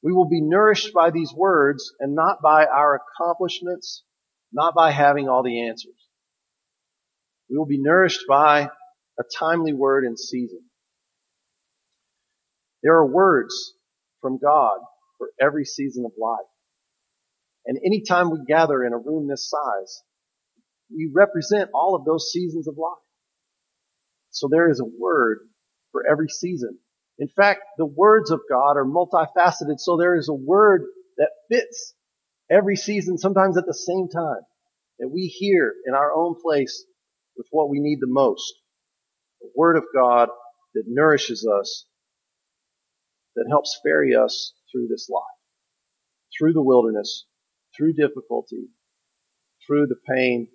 We 0.02 0.12
will 0.12 0.28
be 0.28 0.40
nourished 0.40 0.95
by 0.95 1.11
these 1.11 1.33
words 1.35 1.93
and 1.99 2.14
not 2.14 2.40
by 2.43 2.67
our 2.67 3.00
accomplishments, 3.00 4.05
not 4.52 4.75
by 4.75 4.93
having 4.93 5.28
all 5.28 5.43
the 5.43 5.69
answers. 5.69 5.95
We 7.50 7.57
will 7.59 7.67
be 7.67 7.81
nourished 7.81 8.23
by 8.28 8.62
a 9.19 9.23
timely 9.38 9.73
word 9.73 10.05
in 10.05 10.17
season. 10.17 10.61
There 12.83 12.95
are 12.95 13.07
words 13.07 13.75
from 14.21 14.38
God 14.38 14.78
for 15.19 15.31
every 15.40 15.64
season 15.64 16.05
of 16.05 16.12
life. 16.19 16.47
And 17.67 17.78
anytime 17.85 18.31
we 18.31 18.38
gather 18.47 18.85
in 18.85 18.93
a 18.93 18.99
room 18.99 19.26
this 19.28 19.50
size, 19.50 20.02
we 20.90 21.11
represent 21.12 21.71
all 21.75 21.97
of 21.97 22.05
those 22.05 22.31
seasons 22.33 22.69
of 22.69 22.76
life. 22.78 23.02
So 24.31 24.49
there 24.50 24.71
is 24.71 24.81
a 24.81 24.85
word 24.85 25.40
for 25.90 26.07
every 26.09 26.28
season. 26.28 26.78
In 27.19 27.29
fact, 27.29 27.61
the 27.77 27.87
words 27.87 28.31
of 28.31 28.41
God 28.49 28.77
are 28.77 28.85
multifaceted, 28.85 29.79
so 29.79 29.97
there 29.97 30.17
is 30.17 30.29
a 30.29 30.35
word 30.35 30.83
that 31.17 31.31
fits 31.51 31.95
every 32.51 32.77
season, 32.77 33.19
sometimes 33.19 33.57
at 33.59 33.67
the 33.67 33.75
same 33.75 34.09
time, 34.09 34.43
that 35.01 35.09
we 35.09 35.27
hear 35.27 35.75
in 35.87 35.95
our 35.95 36.13
own 36.13 36.37
place 36.41 36.85
with 37.37 37.47
what 37.51 37.69
we 37.69 37.81
need 37.81 37.99
the 38.01 38.07
most. 38.09 38.55
The 39.41 39.51
word 39.55 39.77
of 39.77 39.85
God 39.95 40.29
that 40.75 40.85
nourishes 40.87 41.47
us, 41.47 41.87
that 43.35 43.47
helps 43.49 43.81
ferry 43.83 44.15
us 44.15 44.53
through 44.71 44.89
this 44.89 45.09
life, 45.09 45.23
through 46.37 46.53
the 46.53 46.63
wilderness, 46.63 47.27
through 47.77 47.95
difficulty, 47.95 48.69
through 49.67 49.87
the 49.87 49.99
pain 50.09 50.49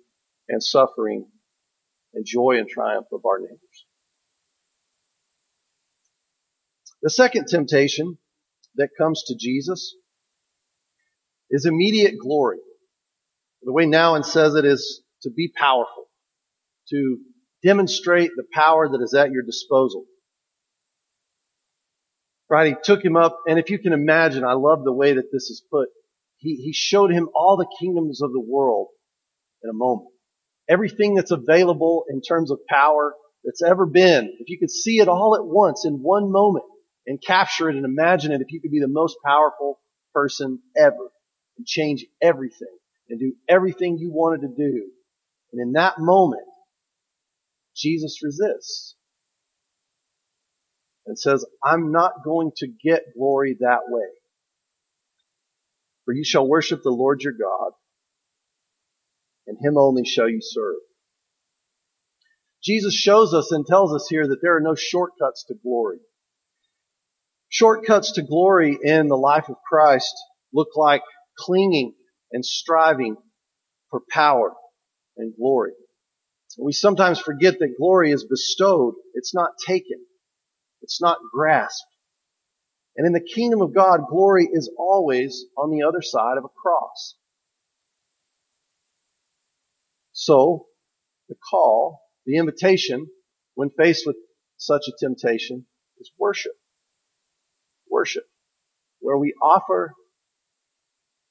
and 0.48 0.62
suffering 0.62 1.26
and 2.14 2.24
joy 2.26 2.58
and 2.58 2.68
triumph 2.68 3.06
of 3.12 3.24
our 3.26 3.38
neighbors. 3.38 3.86
The 7.04 7.10
second 7.10 7.46
temptation 7.48 8.18
that 8.76 8.88
comes 8.98 9.22
to 9.28 9.36
Jesus 9.38 9.94
is 11.50 11.66
immediate 11.66 12.14
glory. 12.18 12.58
The 13.62 13.72
way 13.72 13.84
Nouwen 13.84 14.24
says 14.24 14.54
it 14.56 14.64
is 14.64 15.02
to 15.22 15.30
be 15.30 15.52
powerful, 15.54 16.06
to 16.90 17.18
demonstrate 17.62 18.30
the 18.34 18.46
power 18.52 18.88
that 18.88 19.02
is 19.02 19.14
at 19.14 19.30
your 19.30 19.42
disposal. 19.42 20.06
Right? 22.50 22.68
He 22.68 22.76
took 22.82 23.04
him 23.04 23.16
up, 23.16 23.38
and 23.46 23.58
if 23.58 23.70
you 23.70 23.78
can 23.78 23.92
imagine, 23.92 24.42
I 24.42 24.54
love 24.54 24.82
the 24.82 24.92
way 24.92 25.12
that 25.12 25.30
this 25.30 25.50
is 25.50 25.62
put. 25.70 25.90
He, 26.38 26.56
he 26.56 26.72
showed 26.72 27.12
him 27.12 27.28
all 27.34 27.58
the 27.58 27.68
kingdoms 27.78 28.22
of 28.22 28.32
the 28.32 28.40
world 28.40 28.88
in 29.62 29.70
a 29.70 29.74
moment 29.74 30.08
everything 30.68 31.14
that's 31.14 31.30
available 31.30 32.04
in 32.08 32.22
terms 32.22 32.50
of 32.50 32.58
power 32.68 33.14
that's 33.44 33.62
ever 33.62 33.86
been, 33.86 34.34
if 34.40 34.48
you 34.48 34.58
could 34.58 34.70
see 34.70 34.98
it 34.98 35.08
all 35.08 35.36
at 35.36 35.44
once 35.44 35.84
in 35.84 35.94
one 35.94 36.32
moment 36.32 36.64
and 37.06 37.22
capture 37.22 37.68
it 37.68 37.76
and 37.76 37.84
imagine 37.84 38.32
it, 38.32 38.40
if 38.40 38.52
you 38.52 38.60
could 38.60 38.70
be 38.70 38.80
the 38.80 38.88
most 38.88 39.16
powerful 39.24 39.78
person 40.14 40.60
ever 40.76 41.10
and 41.58 41.66
change 41.66 42.06
everything 42.22 42.76
and 43.08 43.20
do 43.20 43.34
everything 43.48 43.98
you 43.98 44.10
wanted 44.12 44.42
to 44.42 44.48
do. 44.48 44.90
And 45.52 45.60
in 45.60 45.72
that 45.72 45.98
moment, 45.98 46.46
Jesus 47.76 48.20
resists 48.22 48.96
and 51.06 51.18
says, 51.18 51.44
I'm 51.62 51.92
not 51.92 52.24
going 52.24 52.52
to 52.58 52.66
get 52.66 53.14
glory 53.16 53.56
that 53.60 53.80
way. 53.88 54.06
For 56.04 56.14
you 56.14 56.24
shall 56.24 56.46
worship 56.46 56.82
the 56.82 56.90
Lord 56.90 57.22
your 57.22 57.32
God 57.32 57.72
and 59.46 59.58
him 59.60 59.76
only 59.76 60.04
shall 60.04 60.28
you 60.28 60.40
serve. 60.40 60.76
Jesus 62.62 62.94
shows 62.94 63.34
us 63.34 63.52
and 63.52 63.66
tells 63.66 63.94
us 63.94 64.08
here 64.08 64.26
that 64.26 64.40
there 64.40 64.56
are 64.56 64.60
no 64.60 64.74
shortcuts 64.74 65.44
to 65.48 65.54
glory. 65.62 65.98
Shortcuts 67.54 68.10
to 68.14 68.22
glory 68.22 68.76
in 68.82 69.06
the 69.06 69.16
life 69.16 69.48
of 69.48 69.54
Christ 69.64 70.12
look 70.52 70.70
like 70.74 71.02
clinging 71.38 71.94
and 72.32 72.44
striving 72.44 73.16
for 73.90 74.02
power 74.10 74.54
and 75.16 75.32
glory. 75.36 75.70
We 76.58 76.72
sometimes 76.72 77.20
forget 77.20 77.60
that 77.60 77.76
glory 77.78 78.10
is 78.10 78.24
bestowed. 78.24 78.94
It's 79.14 79.32
not 79.32 79.50
taken. 79.64 80.04
It's 80.82 81.00
not 81.00 81.18
grasped. 81.32 81.86
And 82.96 83.06
in 83.06 83.12
the 83.12 83.20
kingdom 83.20 83.62
of 83.62 83.72
God, 83.72 84.00
glory 84.10 84.48
is 84.52 84.68
always 84.76 85.44
on 85.56 85.70
the 85.70 85.84
other 85.86 86.02
side 86.02 86.38
of 86.38 86.44
a 86.44 86.48
cross. 86.48 87.14
So, 90.10 90.66
the 91.28 91.36
call, 91.48 92.00
the 92.26 92.36
invitation, 92.38 93.06
when 93.54 93.70
faced 93.70 94.08
with 94.08 94.16
such 94.56 94.82
a 94.88 94.92
temptation, 94.98 95.66
is 96.00 96.10
worship. 96.18 96.54
Worship. 97.94 98.24
Where 99.00 99.18
we 99.18 99.34
offer 99.42 99.94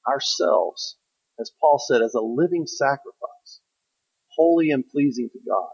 ourselves, 0.08 0.96
as 1.40 1.52
Paul 1.60 1.78
said, 1.78 2.02
as 2.02 2.14
a 2.14 2.20
living 2.20 2.66
sacrifice, 2.66 3.60
holy 4.36 4.70
and 4.70 4.84
pleasing 4.88 5.30
to 5.32 5.40
God. 5.46 5.68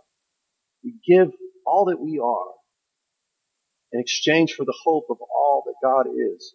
We 0.85 0.95
give 1.07 1.31
all 1.67 1.87
that 1.87 2.01
we 2.01 2.21
are 2.25 2.55
in 3.93 4.01
exchange 4.01 4.55
for 4.55 4.65
the 4.65 4.77
hope 4.85 5.07
of 5.11 5.19
all 5.21 5.65
that 5.67 5.75
God 5.87 6.07
is. 6.09 6.55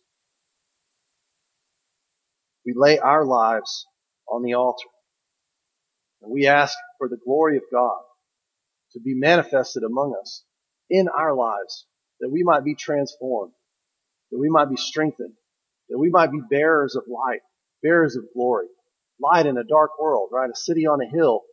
We 2.65 2.73
lay 2.75 2.99
our 2.99 3.25
lives 3.25 3.87
on 4.29 4.43
the 4.43 4.55
altar. 4.55 4.89
And 6.21 6.31
we 6.31 6.47
ask 6.47 6.77
for 6.97 7.09
the 7.09 7.19
glory 7.25 7.57
of 7.57 7.63
God 7.73 8.01
to 8.93 9.01
be 9.01 9.15
manifested 9.15 9.83
among 9.83 10.15
us 10.21 10.43
in 10.89 11.07
our 11.09 11.35
lives, 11.35 11.87
that 12.21 12.29
we 12.31 12.43
might 12.43 12.65
be 12.65 12.75
transformed, 12.75 13.53
that 14.35 14.41
we 14.41 14.49
might 14.49 14.69
be 14.69 14.75
strengthened, 14.75 15.33
that 15.89 15.97
we 15.97 16.09
might 16.09 16.29
be 16.29 16.41
bearers 16.49 16.97
of 16.97 17.03
light, 17.07 17.39
bearers 17.81 18.17
of 18.17 18.25
glory, 18.35 18.67
light 19.21 19.45
in 19.45 19.57
a 19.57 19.63
dark 19.63 19.91
world, 19.97 20.29
right? 20.33 20.49
A 20.49 20.55
city 20.57 20.87
on 20.87 20.99
a 21.01 21.09
hill, 21.09 21.43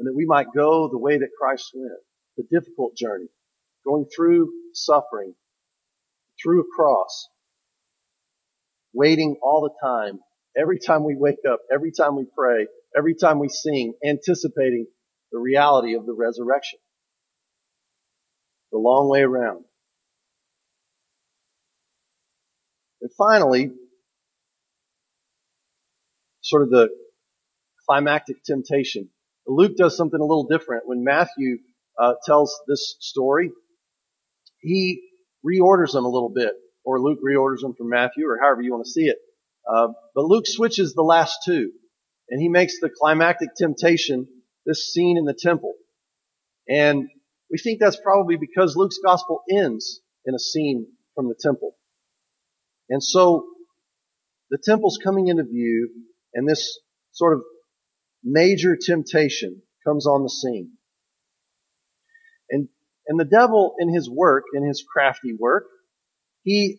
and 0.00 0.08
that 0.08 0.14
we 0.16 0.26
might 0.26 0.48
go 0.52 0.88
the 0.90 0.98
way 0.98 1.16
that 1.16 1.28
Christ 1.40 1.70
went, 1.72 1.92
the 2.36 2.42
difficult 2.50 2.96
journey, 2.96 3.28
going 3.86 4.06
through 4.14 4.50
suffering, 4.72 5.34
through 6.42 6.62
a 6.62 6.76
cross, 6.76 7.28
waiting 8.92 9.36
all 9.40 9.62
the 9.62 9.86
time, 9.88 10.18
every 10.56 10.80
time 10.80 11.04
we 11.04 11.14
wake 11.16 11.44
up, 11.48 11.60
every 11.72 11.92
time 11.92 12.16
we 12.16 12.26
pray, 12.36 12.66
every 12.96 13.14
time 13.14 13.38
we 13.38 13.48
sing, 13.48 13.94
anticipating 14.04 14.88
the 15.30 15.38
reality 15.38 15.94
of 15.94 16.06
the 16.06 16.14
resurrection. 16.14 16.80
The 18.72 18.78
long 18.78 19.08
way 19.08 19.22
around. 19.22 19.64
And 23.04 23.12
finally, 23.18 23.70
sort 26.40 26.62
of 26.62 26.70
the 26.70 26.88
climactic 27.86 28.42
temptation. 28.44 29.10
Luke 29.46 29.76
does 29.76 29.94
something 29.94 30.18
a 30.18 30.24
little 30.24 30.46
different. 30.46 30.84
When 30.86 31.04
Matthew 31.04 31.58
uh, 32.00 32.14
tells 32.24 32.58
this 32.66 32.96
story, 33.00 33.50
he 34.60 35.02
reorders 35.46 35.92
them 35.92 36.06
a 36.06 36.08
little 36.08 36.32
bit, 36.34 36.54
or 36.82 36.98
Luke 36.98 37.18
reorders 37.22 37.60
them 37.60 37.74
from 37.74 37.90
Matthew, 37.90 38.26
or 38.26 38.38
however 38.40 38.62
you 38.62 38.72
want 38.72 38.86
to 38.86 38.90
see 38.90 39.04
it. 39.04 39.18
Uh, 39.70 39.88
but 40.14 40.24
Luke 40.24 40.46
switches 40.46 40.94
the 40.94 41.02
last 41.02 41.40
two 41.44 41.72
and 42.30 42.40
he 42.40 42.48
makes 42.48 42.80
the 42.80 42.88
climactic 42.88 43.50
temptation 43.54 44.26
this 44.64 44.90
scene 44.94 45.18
in 45.18 45.26
the 45.26 45.38
temple. 45.38 45.74
And 46.66 47.10
we 47.50 47.58
think 47.58 47.80
that's 47.80 48.00
probably 48.02 48.36
because 48.36 48.76
Luke's 48.76 48.98
gospel 49.04 49.42
ends 49.50 50.00
in 50.24 50.34
a 50.34 50.38
scene 50.38 50.86
from 51.14 51.28
the 51.28 51.34
temple. 51.38 51.76
And 52.88 53.02
so 53.02 53.46
the 54.50 54.58
temple's 54.62 54.98
coming 55.02 55.28
into 55.28 55.44
view 55.44 55.90
and 56.34 56.48
this 56.48 56.78
sort 57.12 57.34
of 57.34 57.42
major 58.22 58.76
temptation 58.80 59.62
comes 59.86 60.06
on 60.06 60.22
the 60.22 60.28
scene. 60.28 60.72
And, 62.50 62.68
and 63.06 63.18
the 63.18 63.24
devil 63.24 63.74
in 63.78 63.92
his 63.92 64.08
work, 64.10 64.44
in 64.54 64.66
his 64.66 64.84
crafty 64.90 65.34
work, 65.38 65.64
he 66.42 66.78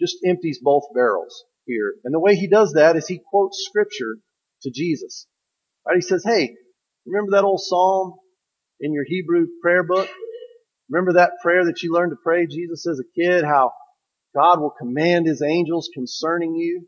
just 0.00 0.16
empties 0.26 0.60
both 0.62 0.84
barrels 0.94 1.44
here. 1.66 1.94
And 2.04 2.14
the 2.14 2.20
way 2.20 2.34
he 2.34 2.48
does 2.48 2.72
that 2.74 2.96
is 2.96 3.06
he 3.06 3.20
quotes 3.30 3.64
scripture 3.68 4.18
to 4.62 4.70
Jesus. 4.70 5.26
Right? 5.86 5.96
He 5.96 6.02
says, 6.02 6.22
hey, 6.24 6.54
remember 7.06 7.32
that 7.32 7.44
old 7.44 7.60
psalm 7.60 8.14
in 8.80 8.92
your 8.92 9.04
Hebrew 9.06 9.46
prayer 9.62 9.82
book? 9.82 10.08
Remember 10.88 11.14
that 11.14 11.32
prayer 11.42 11.64
that 11.64 11.82
you 11.82 11.92
learned 11.92 12.12
to 12.12 12.16
pray, 12.22 12.46
Jesus, 12.46 12.86
as 12.86 13.00
a 13.00 13.20
kid, 13.20 13.44
how 13.44 13.72
God 14.34 14.60
will 14.60 14.70
command 14.70 15.26
his 15.26 15.42
angels 15.42 15.90
concerning 15.92 16.54
you. 16.54 16.86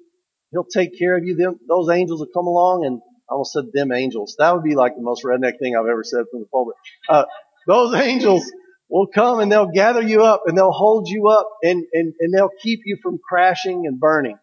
He'll 0.50 0.64
take 0.64 0.98
care 0.98 1.16
of 1.16 1.24
you. 1.24 1.36
Them, 1.36 1.58
those 1.68 1.90
angels 1.90 2.20
will 2.20 2.28
come 2.32 2.46
along 2.46 2.84
and 2.86 3.00
I 3.28 3.32
almost 3.32 3.52
said 3.52 3.64
them 3.72 3.92
angels. 3.92 4.36
That 4.38 4.54
would 4.54 4.64
be 4.64 4.74
like 4.74 4.96
the 4.96 5.02
most 5.02 5.24
redneck 5.24 5.58
thing 5.58 5.76
I've 5.76 5.86
ever 5.86 6.04
said 6.04 6.24
from 6.30 6.40
the 6.40 6.46
pulpit. 6.46 6.76
Uh, 7.08 7.24
those 7.66 7.94
angels 8.00 8.50
will 8.88 9.06
come 9.06 9.40
and 9.40 9.50
they'll 9.50 9.70
gather 9.70 10.02
you 10.02 10.22
up 10.22 10.42
and 10.46 10.56
they'll 10.56 10.70
hold 10.70 11.08
you 11.08 11.28
up 11.28 11.48
and, 11.62 11.84
and, 11.92 12.14
and 12.20 12.32
they'll 12.34 12.50
keep 12.62 12.80
you 12.84 12.98
from 13.02 13.18
crashing 13.18 13.86
and 13.86 13.98
burning. 13.98 14.38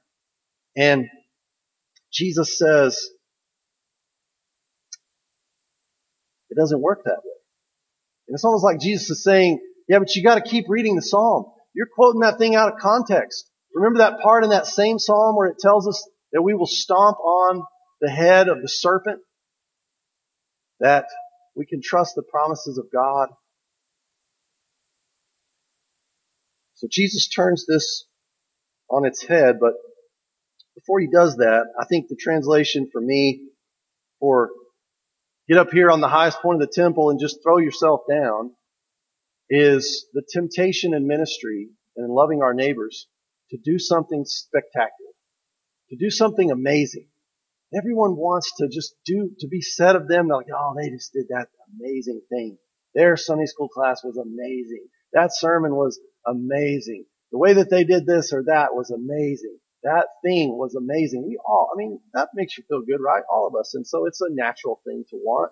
And 0.75 1.07
Jesus 2.11 2.57
says, 2.57 3.09
it 6.49 6.57
doesn't 6.57 6.81
work 6.81 7.03
that 7.05 7.19
way. 7.23 7.31
And 8.27 8.35
it's 8.35 8.43
almost 8.43 8.63
like 8.63 8.79
Jesus 8.79 9.09
is 9.09 9.23
saying, 9.23 9.59
yeah, 9.87 9.99
but 9.99 10.15
you 10.15 10.23
gotta 10.23 10.41
keep 10.41 10.65
reading 10.67 10.95
the 10.95 11.01
Psalm. 11.01 11.45
You're 11.73 11.87
quoting 11.93 12.21
that 12.21 12.37
thing 12.37 12.55
out 12.55 12.73
of 12.73 12.79
context. 12.79 13.49
Remember 13.73 13.99
that 13.99 14.19
part 14.21 14.43
in 14.43 14.49
that 14.49 14.67
same 14.67 14.99
Psalm 14.99 15.35
where 15.35 15.47
it 15.47 15.59
tells 15.59 15.87
us 15.87 16.07
that 16.33 16.41
we 16.41 16.53
will 16.53 16.67
stomp 16.67 17.17
on 17.19 17.63
the 18.01 18.09
head 18.09 18.49
of 18.49 18.61
the 18.61 18.67
serpent? 18.67 19.21
That 20.79 21.05
we 21.55 21.65
can 21.65 21.81
trust 21.81 22.15
the 22.15 22.23
promises 22.23 22.77
of 22.77 22.85
God. 22.91 23.29
So 26.75 26.87
Jesus 26.91 27.29
turns 27.29 27.65
this 27.67 28.05
on 28.89 29.05
its 29.05 29.25
head, 29.25 29.57
but 29.59 29.73
before 30.75 30.99
he 30.99 31.07
does 31.07 31.37
that, 31.37 31.65
I 31.79 31.85
think 31.85 32.07
the 32.07 32.15
translation 32.15 32.89
for 32.91 32.99
me 32.99 33.49
for 34.19 34.49
get 35.47 35.57
up 35.57 35.71
here 35.71 35.91
on 35.91 36.01
the 36.01 36.07
highest 36.07 36.41
point 36.41 36.61
of 36.61 36.67
the 36.67 36.73
temple 36.73 37.09
and 37.09 37.19
just 37.19 37.43
throw 37.43 37.59
yourself 37.59 38.01
down 38.09 38.51
is 39.53 40.07
the 40.13 40.23
temptation 40.31 40.93
in 40.93 41.05
ministry 41.05 41.67
and 41.97 42.05
in 42.05 42.15
loving 42.15 42.41
our 42.41 42.53
neighbors 42.53 43.07
to 43.49 43.57
do 43.57 43.77
something 43.77 44.23
spectacular, 44.25 45.11
to 45.89 45.97
do 45.97 46.09
something 46.09 46.51
amazing. 46.51 47.07
Everyone 47.77 48.15
wants 48.15 48.53
to 48.59 48.69
just 48.69 48.95
do, 49.05 49.29
to 49.39 49.47
be 49.49 49.59
said 49.59 49.97
of 49.97 50.07
them, 50.07 50.29
they're 50.29 50.37
like, 50.37 50.47
oh, 50.55 50.73
they 50.77 50.89
just 50.89 51.11
did 51.11 51.25
that 51.29 51.47
amazing 51.77 52.21
thing. 52.29 52.57
Their 52.95 53.17
Sunday 53.17 53.45
school 53.45 53.67
class 53.67 54.01
was 54.05 54.17
amazing. 54.17 54.87
That 55.11 55.31
sermon 55.33 55.75
was 55.75 55.99
amazing. 56.25 57.03
The 57.33 57.37
way 57.37 57.51
that 57.53 57.69
they 57.69 57.83
did 57.83 58.05
this 58.05 58.31
or 58.31 58.43
that 58.47 58.73
was 58.73 58.89
amazing. 58.89 59.57
That 59.83 60.07
thing 60.23 60.57
was 60.57 60.75
amazing. 60.75 61.25
We 61.27 61.37
all, 61.45 61.69
I 61.73 61.77
mean, 61.77 61.99
that 62.13 62.29
makes 62.35 62.57
you 62.57 62.63
feel 62.69 62.83
good, 62.87 63.03
right? 63.03 63.23
All 63.29 63.47
of 63.47 63.59
us. 63.59 63.73
And 63.75 63.85
so 63.85 64.05
it's 64.05 64.21
a 64.21 64.29
natural 64.29 64.79
thing 64.85 65.03
to 65.09 65.17
want. 65.17 65.51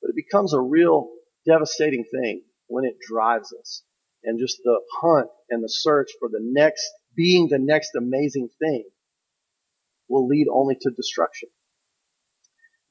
But 0.00 0.10
it 0.10 0.16
becomes 0.16 0.54
a 0.54 0.60
real 0.60 1.10
devastating 1.44 2.04
thing 2.04 2.44
when 2.68 2.84
it 2.84 2.96
drives 3.00 3.52
us. 3.58 3.82
And 4.24 4.38
just 4.38 4.58
the 4.64 4.80
hunt 5.00 5.28
and 5.50 5.62
the 5.62 5.68
search 5.68 6.10
for 6.18 6.28
the 6.28 6.40
next, 6.42 6.86
being 7.16 7.48
the 7.48 7.58
next 7.58 7.90
amazing 7.96 8.48
thing 8.58 8.84
will 10.08 10.26
lead 10.26 10.46
only 10.52 10.76
to 10.80 10.90
destruction. 10.90 11.48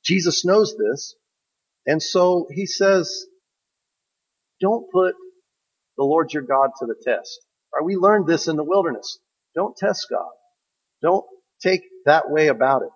Jesus 0.04 0.46
knows 0.46 0.76
this. 0.78 1.16
And 1.86 2.02
so 2.02 2.48
he 2.52 2.66
says, 2.66 3.26
don't 4.62 4.90
put 4.92 5.16
the 5.98 6.04
Lord 6.04 6.34
your 6.34 6.44
God 6.44 6.70
to 6.80 6.86
the 6.86 6.96
test. 7.04 7.40
Right? 7.74 7.86
We 7.86 7.96
learned 7.96 8.28
this 8.28 8.48
in 8.48 8.56
the 8.56 8.64
wilderness. 8.64 9.20
Don't 9.56 9.76
test 9.76 10.08
God. 10.10 10.32
Don't 11.02 11.26
take 11.62 11.82
that 12.06 12.30
way 12.30 12.48
about 12.48 12.84
it. 12.84 12.90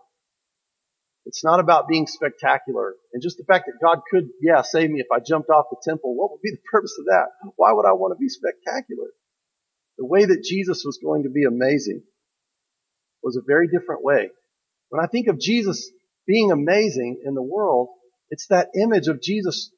It's 1.26 1.44
not 1.44 1.60
about 1.60 1.88
being 1.88 2.08
spectacular. 2.08 2.96
And 3.14 3.22
just 3.22 3.38
the 3.38 3.44
fact 3.44 3.68
that 3.68 3.86
God 3.86 4.02
could, 4.10 4.30
yeah, 4.42 4.64
save 4.64 4.90
me 4.90 5.00
if 5.00 5.08
I 5.14 5.20
jumped 5.20 5.50
off 5.50 5.66
the 5.70 5.78
temple, 5.84 6.16
what 6.16 6.32
would 6.32 6.42
be 6.42 6.52
the 6.52 6.70
purpose 6.72 6.96
of 7.00 7.06
that? 7.06 7.28
Why 7.56 7.74
would 7.74 7.86
I 7.86 7.94
want 7.94 8.14
to 8.14 8.20
be 8.20 8.30
spectacular? 8.30 9.10
The 9.98 10.06
way 10.06 10.26
that 10.26 10.44
Jesus 10.44 10.84
was 10.86 11.00
going 11.04 11.24
to 11.24 11.30
be 11.30 11.44
amazing 11.44 12.04
was 13.22 13.36
a 13.36 13.42
very 13.46 13.68
different 13.68 14.04
way. 14.04 14.30
When 14.90 15.04
I 15.04 15.08
think 15.08 15.28
of 15.28 15.40
Jesus 15.40 15.92
being 16.26 16.52
amazing 16.52 17.22
in 17.24 17.36
the 17.36 17.42
world, 17.42 17.90
it's 18.30 18.48
that 18.48 18.70
image 18.76 19.08
of 19.08 19.22
Jesus, 19.22 19.72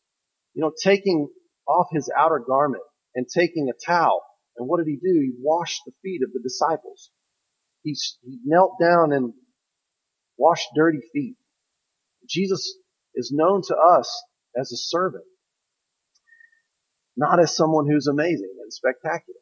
you 0.54 0.62
know, 0.62 0.72
taking 0.82 1.28
off 1.67 1.88
his 1.91 2.10
outer 2.17 2.39
garment 2.39 2.84
and 3.15 3.28
taking 3.28 3.70
a 3.70 3.86
towel. 3.86 4.22
And 4.58 4.67
what 4.67 4.78
did 4.78 4.88
he 4.88 4.96
do? 4.96 5.20
He 5.20 5.32
washed 5.39 5.82
the 5.86 5.94
feet 6.04 6.22
of 6.24 6.32
the 6.32 6.39
disciples. 6.41 7.10
He, 7.84 7.96
he 8.24 8.39
knelt 8.46 8.80
down 8.80 9.12
and 9.12 9.34
washed 10.38 10.70
dirty 10.76 11.00
feet. 11.12 11.36
Jesus 12.28 12.78
is 13.16 13.32
known 13.34 13.62
to 13.68 13.76
us 13.76 14.24
as 14.60 14.72
a 14.72 14.78
servant, 14.78 15.26
not 17.18 17.40
as 17.40 17.56
someone 17.56 17.88
who's 17.88 18.08
amazing 18.08 18.54
and 18.62 18.74
spectacular. 18.74 19.40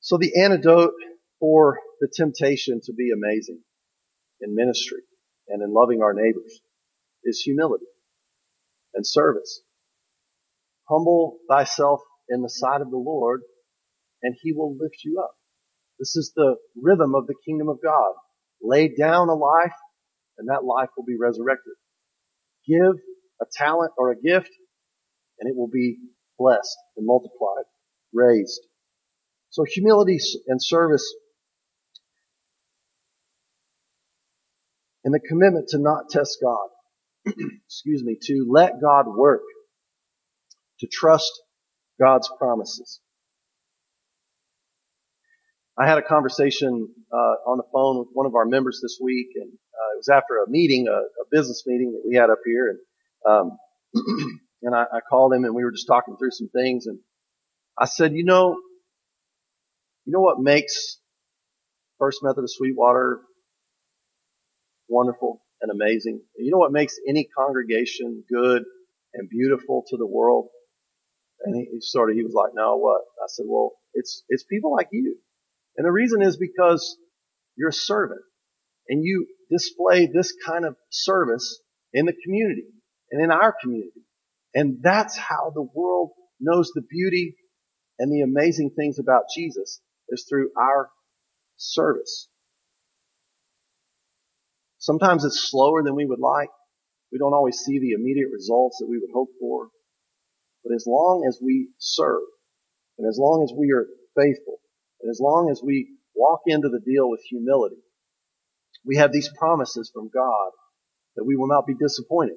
So 0.00 0.18
the 0.18 0.42
antidote 0.42 0.94
for 1.38 1.78
the 2.00 2.08
temptation 2.12 2.80
to 2.84 2.92
be 2.92 3.10
amazing 3.12 3.60
in 4.40 4.54
ministry 4.54 5.02
and 5.48 5.62
in 5.62 5.72
loving 5.72 6.02
our 6.02 6.14
neighbors 6.14 6.60
is 7.24 7.40
humility 7.40 7.86
and 8.94 9.06
service. 9.06 9.62
Humble 10.88 11.38
thyself 11.48 12.00
in 12.28 12.42
the 12.42 12.50
sight 12.50 12.80
of 12.80 12.90
the 12.90 12.96
Lord 12.96 13.42
and 14.22 14.34
he 14.42 14.52
will 14.52 14.76
lift 14.76 15.04
you 15.04 15.20
up. 15.22 15.34
This 15.98 16.16
is 16.16 16.32
the 16.34 16.56
rhythm 16.80 17.14
of 17.14 17.26
the 17.26 17.34
kingdom 17.46 17.68
of 17.68 17.78
God. 17.82 18.14
Lay 18.62 18.88
down 18.88 19.28
a 19.28 19.34
life 19.34 19.74
and 20.38 20.48
that 20.48 20.64
life 20.64 20.88
will 20.96 21.04
be 21.04 21.16
resurrected. 21.20 21.74
Give 22.66 22.94
a 23.40 23.44
talent 23.56 23.92
or 23.98 24.12
a 24.12 24.20
gift 24.20 24.50
and 25.38 25.50
it 25.50 25.56
will 25.56 25.68
be 25.68 25.98
blessed 26.38 26.76
and 26.96 27.06
multiplied, 27.06 27.64
raised. 28.12 28.60
So 29.50 29.64
humility 29.64 30.18
and 30.46 30.62
service 30.62 31.14
and 35.04 35.12
the 35.12 35.20
commitment 35.20 35.68
to 35.68 35.78
not 35.78 36.08
test 36.10 36.38
God. 36.42 36.68
Excuse 37.66 38.02
me, 38.04 38.16
to 38.22 38.46
let 38.50 38.80
God 38.80 39.06
work, 39.08 39.42
to 40.80 40.88
trust 40.90 41.30
God's 42.00 42.30
promises. 42.38 43.00
I 45.82 45.88
had 45.88 45.98
a 45.98 46.02
conversation 46.02 46.88
uh, 47.12 47.34
on 47.50 47.58
the 47.58 47.64
phone 47.72 47.98
with 47.98 48.08
one 48.12 48.26
of 48.26 48.36
our 48.36 48.44
members 48.44 48.78
this 48.80 49.00
week, 49.02 49.30
and 49.34 49.50
uh, 49.50 49.90
it 49.94 49.96
was 49.96 50.08
after 50.08 50.36
a 50.46 50.48
meeting, 50.48 50.86
a, 50.86 50.92
a, 50.92 51.24
business 51.32 51.64
meeting 51.66 51.90
that 51.92 52.08
we 52.08 52.14
had 52.14 52.30
up 52.30 52.38
here, 52.46 52.70
and 52.70 52.78
um, 53.28 53.58
and 54.62 54.76
I, 54.76 54.82
I 54.82 55.00
called 55.10 55.34
him, 55.34 55.44
and 55.44 55.56
we 55.56 55.64
were 55.64 55.72
just 55.72 55.88
talking 55.88 56.16
through 56.16 56.30
some 56.30 56.50
things, 56.54 56.86
and 56.86 57.00
I 57.76 57.86
said, 57.86 58.12
you 58.12 58.24
know, 58.24 58.60
you 60.04 60.12
know 60.12 60.20
what 60.20 60.38
makes 60.38 60.98
First 61.98 62.20
Methodist 62.22 62.58
Sweetwater 62.58 63.18
wonderful 64.88 65.42
and 65.62 65.72
amazing? 65.72 66.22
You 66.38 66.52
know 66.52 66.58
what 66.58 66.70
makes 66.70 66.94
any 67.08 67.28
congregation 67.36 68.22
good 68.32 68.62
and 69.14 69.28
beautiful 69.28 69.82
to 69.88 69.96
the 69.96 70.06
world? 70.06 70.46
And 71.44 71.56
he, 71.56 71.68
he 71.72 71.80
sort 71.80 72.10
of, 72.10 72.16
he 72.16 72.22
was 72.22 72.34
like, 72.34 72.52
no, 72.54 72.76
what? 72.76 73.00
I 73.20 73.26
said, 73.26 73.46
well, 73.48 73.72
it's, 73.94 74.22
it's 74.28 74.44
people 74.44 74.72
like 74.72 74.86
you. 74.92 75.16
And 75.76 75.86
the 75.86 75.92
reason 75.92 76.22
is 76.22 76.36
because 76.36 76.96
you're 77.56 77.70
a 77.70 77.72
servant 77.72 78.20
and 78.88 79.02
you 79.04 79.26
display 79.50 80.06
this 80.06 80.34
kind 80.46 80.64
of 80.64 80.76
service 80.90 81.60
in 81.92 82.06
the 82.06 82.14
community 82.24 82.66
and 83.10 83.22
in 83.22 83.30
our 83.30 83.54
community. 83.62 84.02
And 84.54 84.78
that's 84.82 85.16
how 85.16 85.52
the 85.54 85.66
world 85.74 86.10
knows 86.40 86.70
the 86.74 86.82
beauty 86.82 87.36
and 87.98 88.12
the 88.12 88.22
amazing 88.22 88.70
things 88.76 88.98
about 88.98 89.24
Jesus 89.34 89.80
is 90.08 90.26
through 90.28 90.50
our 90.58 90.90
service. 91.56 92.28
Sometimes 94.78 95.24
it's 95.24 95.48
slower 95.50 95.82
than 95.84 95.94
we 95.94 96.06
would 96.06 96.18
like. 96.18 96.48
We 97.12 97.18
don't 97.18 97.34
always 97.34 97.58
see 97.58 97.78
the 97.78 97.92
immediate 97.92 98.30
results 98.32 98.78
that 98.80 98.88
we 98.88 98.98
would 98.98 99.10
hope 99.14 99.28
for. 99.38 99.68
But 100.64 100.74
as 100.74 100.84
long 100.86 101.24
as 101.28 101.38
we 101.42 101.68
serve, 101.78 102.22
and 102.98 103.08
as 103.08 103.18
long 103.18 103.44
as 103.44 103.52
we 103.56 103.72
are 103.72 103.86
faithful, 104.16 104.58
and 105.02 105.10
as 105.10 105.20
long 105.20 105.50
as 105.50 105.60
we 105.62 105.88
walk 106.14 106.42
into 106.46 106.68
the 106.68 106.80
deal 106.80 107.10
with 107.10 107.20
humility, 107.28 107.82
we 108.84 108.96
have 108.96 109.12
these 109.12 109.30
promises 109.38 109.90
from 109.92 110.10
God 110.12 110.50
that 111.16 111.24
we 111.24 111.36
will 111.36 111.48
not 111.48 111.66
be 111.66 111.74
disappointed. 111.74 112.36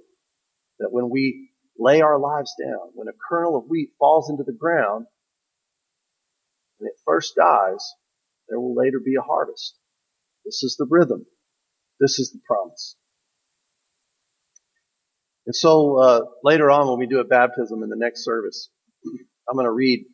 That 0.80 0.92
when 0.92 1.10
we 1.10 1.50
lay 1.78 2.02
our 2.02 2.20
lives 2.20 2.54
down, 2.60 2.92
when 2.94 3.08
a 3.08 3.18
kernel 3.30 3.58
of 3.58 3.66
wheat 3.70 3.92
falls 4.00 4.30
into 4.30 4.44
the 4.44 4.58
ground, 4.58 5.06
and 6.80 6.88
it 6.88 6.96
first 7.06 7.36
dies, 7.36 7.94
there 8.50 8.60
will 8.60 8.76
later 8.76 9.00
be 9.04 9.16
a 9.16 9.22
harvest. 9.22 9.76
This 10.44 10.64
is 10.64 10.76
the 10.78 10.88
rhythm. 10.90 11.26
This 12.00 12.20
is 12.20 12.32
the 12.32 12.40
promise. 12.46 12.96
And 15.46 15.56
so 15.56 15.98
uh, 15.98 16.22
later 16.44 16.70
on, 16.72 16.88
when 16.88 17.00
we 17.00 17.08
do 17.08 17.20
a 17.20 17.24
baptism 17.24 17.84
in 17.84 17.90
the 17.90 17.96
next 17.98 18.24
service, 18.24 18.70
I'm 19.50 19.56
going 19.56 19.66
to 19.66 19.72
read 19.72 20.06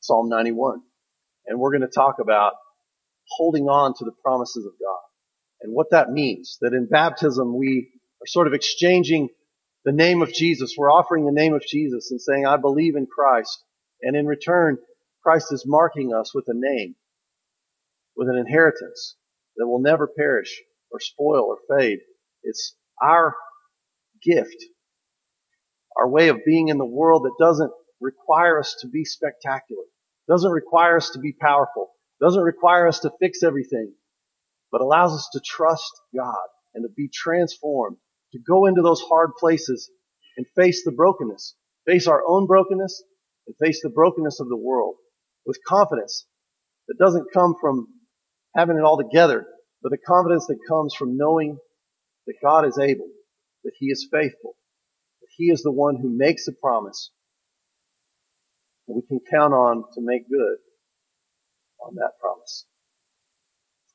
Psalm 0.00 0.28
91, 0.28 0.82
and 1.50 1.60
we're 1.60 1.72
going 1.72 1.82
to 1.82 1.94
talk 1.94 2.16
about 2.20 2.54
holding 3.28 3.66
on 3.68 3.94
to 3.98 4.06
the 4.06 4.12
promises 4.24 4.66
of 4.66 4.72
God. 4.80 5.00
and 5.62 5.74
what 5.74 5.90
that 5.92 6.10
means. 6.10 6.58
That 6.62 6.74
in 6.74 6.88
baptism 6.90 7.56
we 7.58 7.90
are 8.22 8.28
sort 8.28 8.48
of 8.48 8.54
exchanging 8.54 9.30
the 9.84 9.92
name 9.92 10.22
of 10.22 10.32
Jesus. 10.32 10.74
We're 10.78 10.92
offering 10.92 11.26
the 11.26 11.32
name 11.32 11.54
of 11.54 11.62
Jesus 11.62 12.10
and 12.12 12.20
saying, 12.20 12.46
I 12.46 12.58
believe 12.58 12.96
in 12.96 13.06
Christ. 13.06 13.64
And 14.02 14.16
in 14.16 14.26
return, 14.26 14.78
Christ 15.22 15.48
is 15.52 15.64
marking 15.66 16.14
us 16.14 16.34
with 16.34 16.46
a 16.48 16.54
name, 16.54 16.96
with 18.16 18.28
an 18.28 18.38
inheritance 18.38 19.16
that 19.56 19.68
will 19.68 19.80
never 19.82 20.08
perish 20.08 20.62
or 20.92 21.00
spoil 21.00 21.44
or 21.44 21.78
fade. 21.78 22.00
It's 22.44 22.76
our 23.02 23.34
gift, 24.22 24.56
our 25.98 26.08
way 26.08 26.28
of 26.28 26.44
being 26.46 26.68
in 26.68 26.78
the 26.78 26.86
world 26.86 27.24
that 27.24 27.44
doesn't 27.44 27.72
require 28.00 28.58
us 28.60 28.76
to 28.80 28.88
be 28.88 29.04
spectacular, 29.04 29.84
doesn't 30.30 30.52
require 30.52 30.96
us 30.96 31.10
to 31.10 31.20
be 31.20 31.34
powerful, 31.40 31.90
doesn't 32.20 32.42
require 32.42 32.88
us 32.88 33.00
to 33.00 33.12
fix 33.20 33.42
everything, 33.42 33.92
but 34.72 34.80
allows 34.80 35.12
us 35.12 35.28
to 35.32 35.40
trust 35.44 35.92
God 36.16 36.36
and 36.74 36.84
to 36.84 36.90
be 36.96 37.10
transformed, 37.12 37.98
to 38.32 38.40
go 38.48 38.66
into 38.66 38.82
those 38.82 39.02
hard 39.02 39.32
places 39.40 39.90
and 40.36 40.46
face 40.56 40.84
the 40.84 40.92
brokenness, 40.92 41.56
face 41.86 42.06
our 42.06 42.22
own 42.28 42.46
brokenness 42.46 43.02
and 43.48 43.56
face 43.62 43.80
the 43.82 43.90
brokenness 43.90 44.40
of 44.40 44.48
the 44.48 44.56
world 44.56 44.96
with 45.46 45.58
confidence 45.66 46.26
that 46.88 46.98
doesn't 47.04 47.32
come 47.34 47.54
from 47.60 47.88
having 48.56 48.76
it 48.76 48.84
all 48.84 48.98
together, 48.98 49.46
but 49.82 49.90
the 49.90 49.98
confidence 49.98 50.46
that 50.48 50.58
comes 50.68 50.94
from 50.94 51.16
knowing 51.16 51.58
that 52.26 52.34
God 52.42 52.66
is 52.66 52.78
able, 52.78 53.08
that 53.64 53.72
He 53.78 53.86
is 53.86 54.08
faithful, 54.12 54.56
that 55.20 55.28
He 55.36 55.46
is 55.46 55.62
the 55.62 55.72
one 55.72 55.96
who 55.96 56.16
makes 56.16 56.48
a 56.48 56.52
promise, 56.52 57.10
we 58.94 59.02
can 59.08 59.20
count 59.30 59.52
on 59.54 59.84
to 59.94 60.00
make 60.00 60.28
good 60.28 60.58
on 61.82 61.94
that 61.96 62.12
promise. 62.20 62.66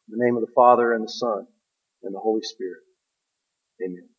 In 0.10 0.18
the 0.18 0.26
name 0.26 0.36
of 0.36 0.42
the 0.42 0.54
Father 0.56 0.94
and 0.94 1.06
the 1.06 1.12
Son 1.12 1.48
and 2.04 2.16
the 2.16 2.20
Holy 2.20 2.42
Spirit. 2.44 2.84
Amen. 3.84 4.10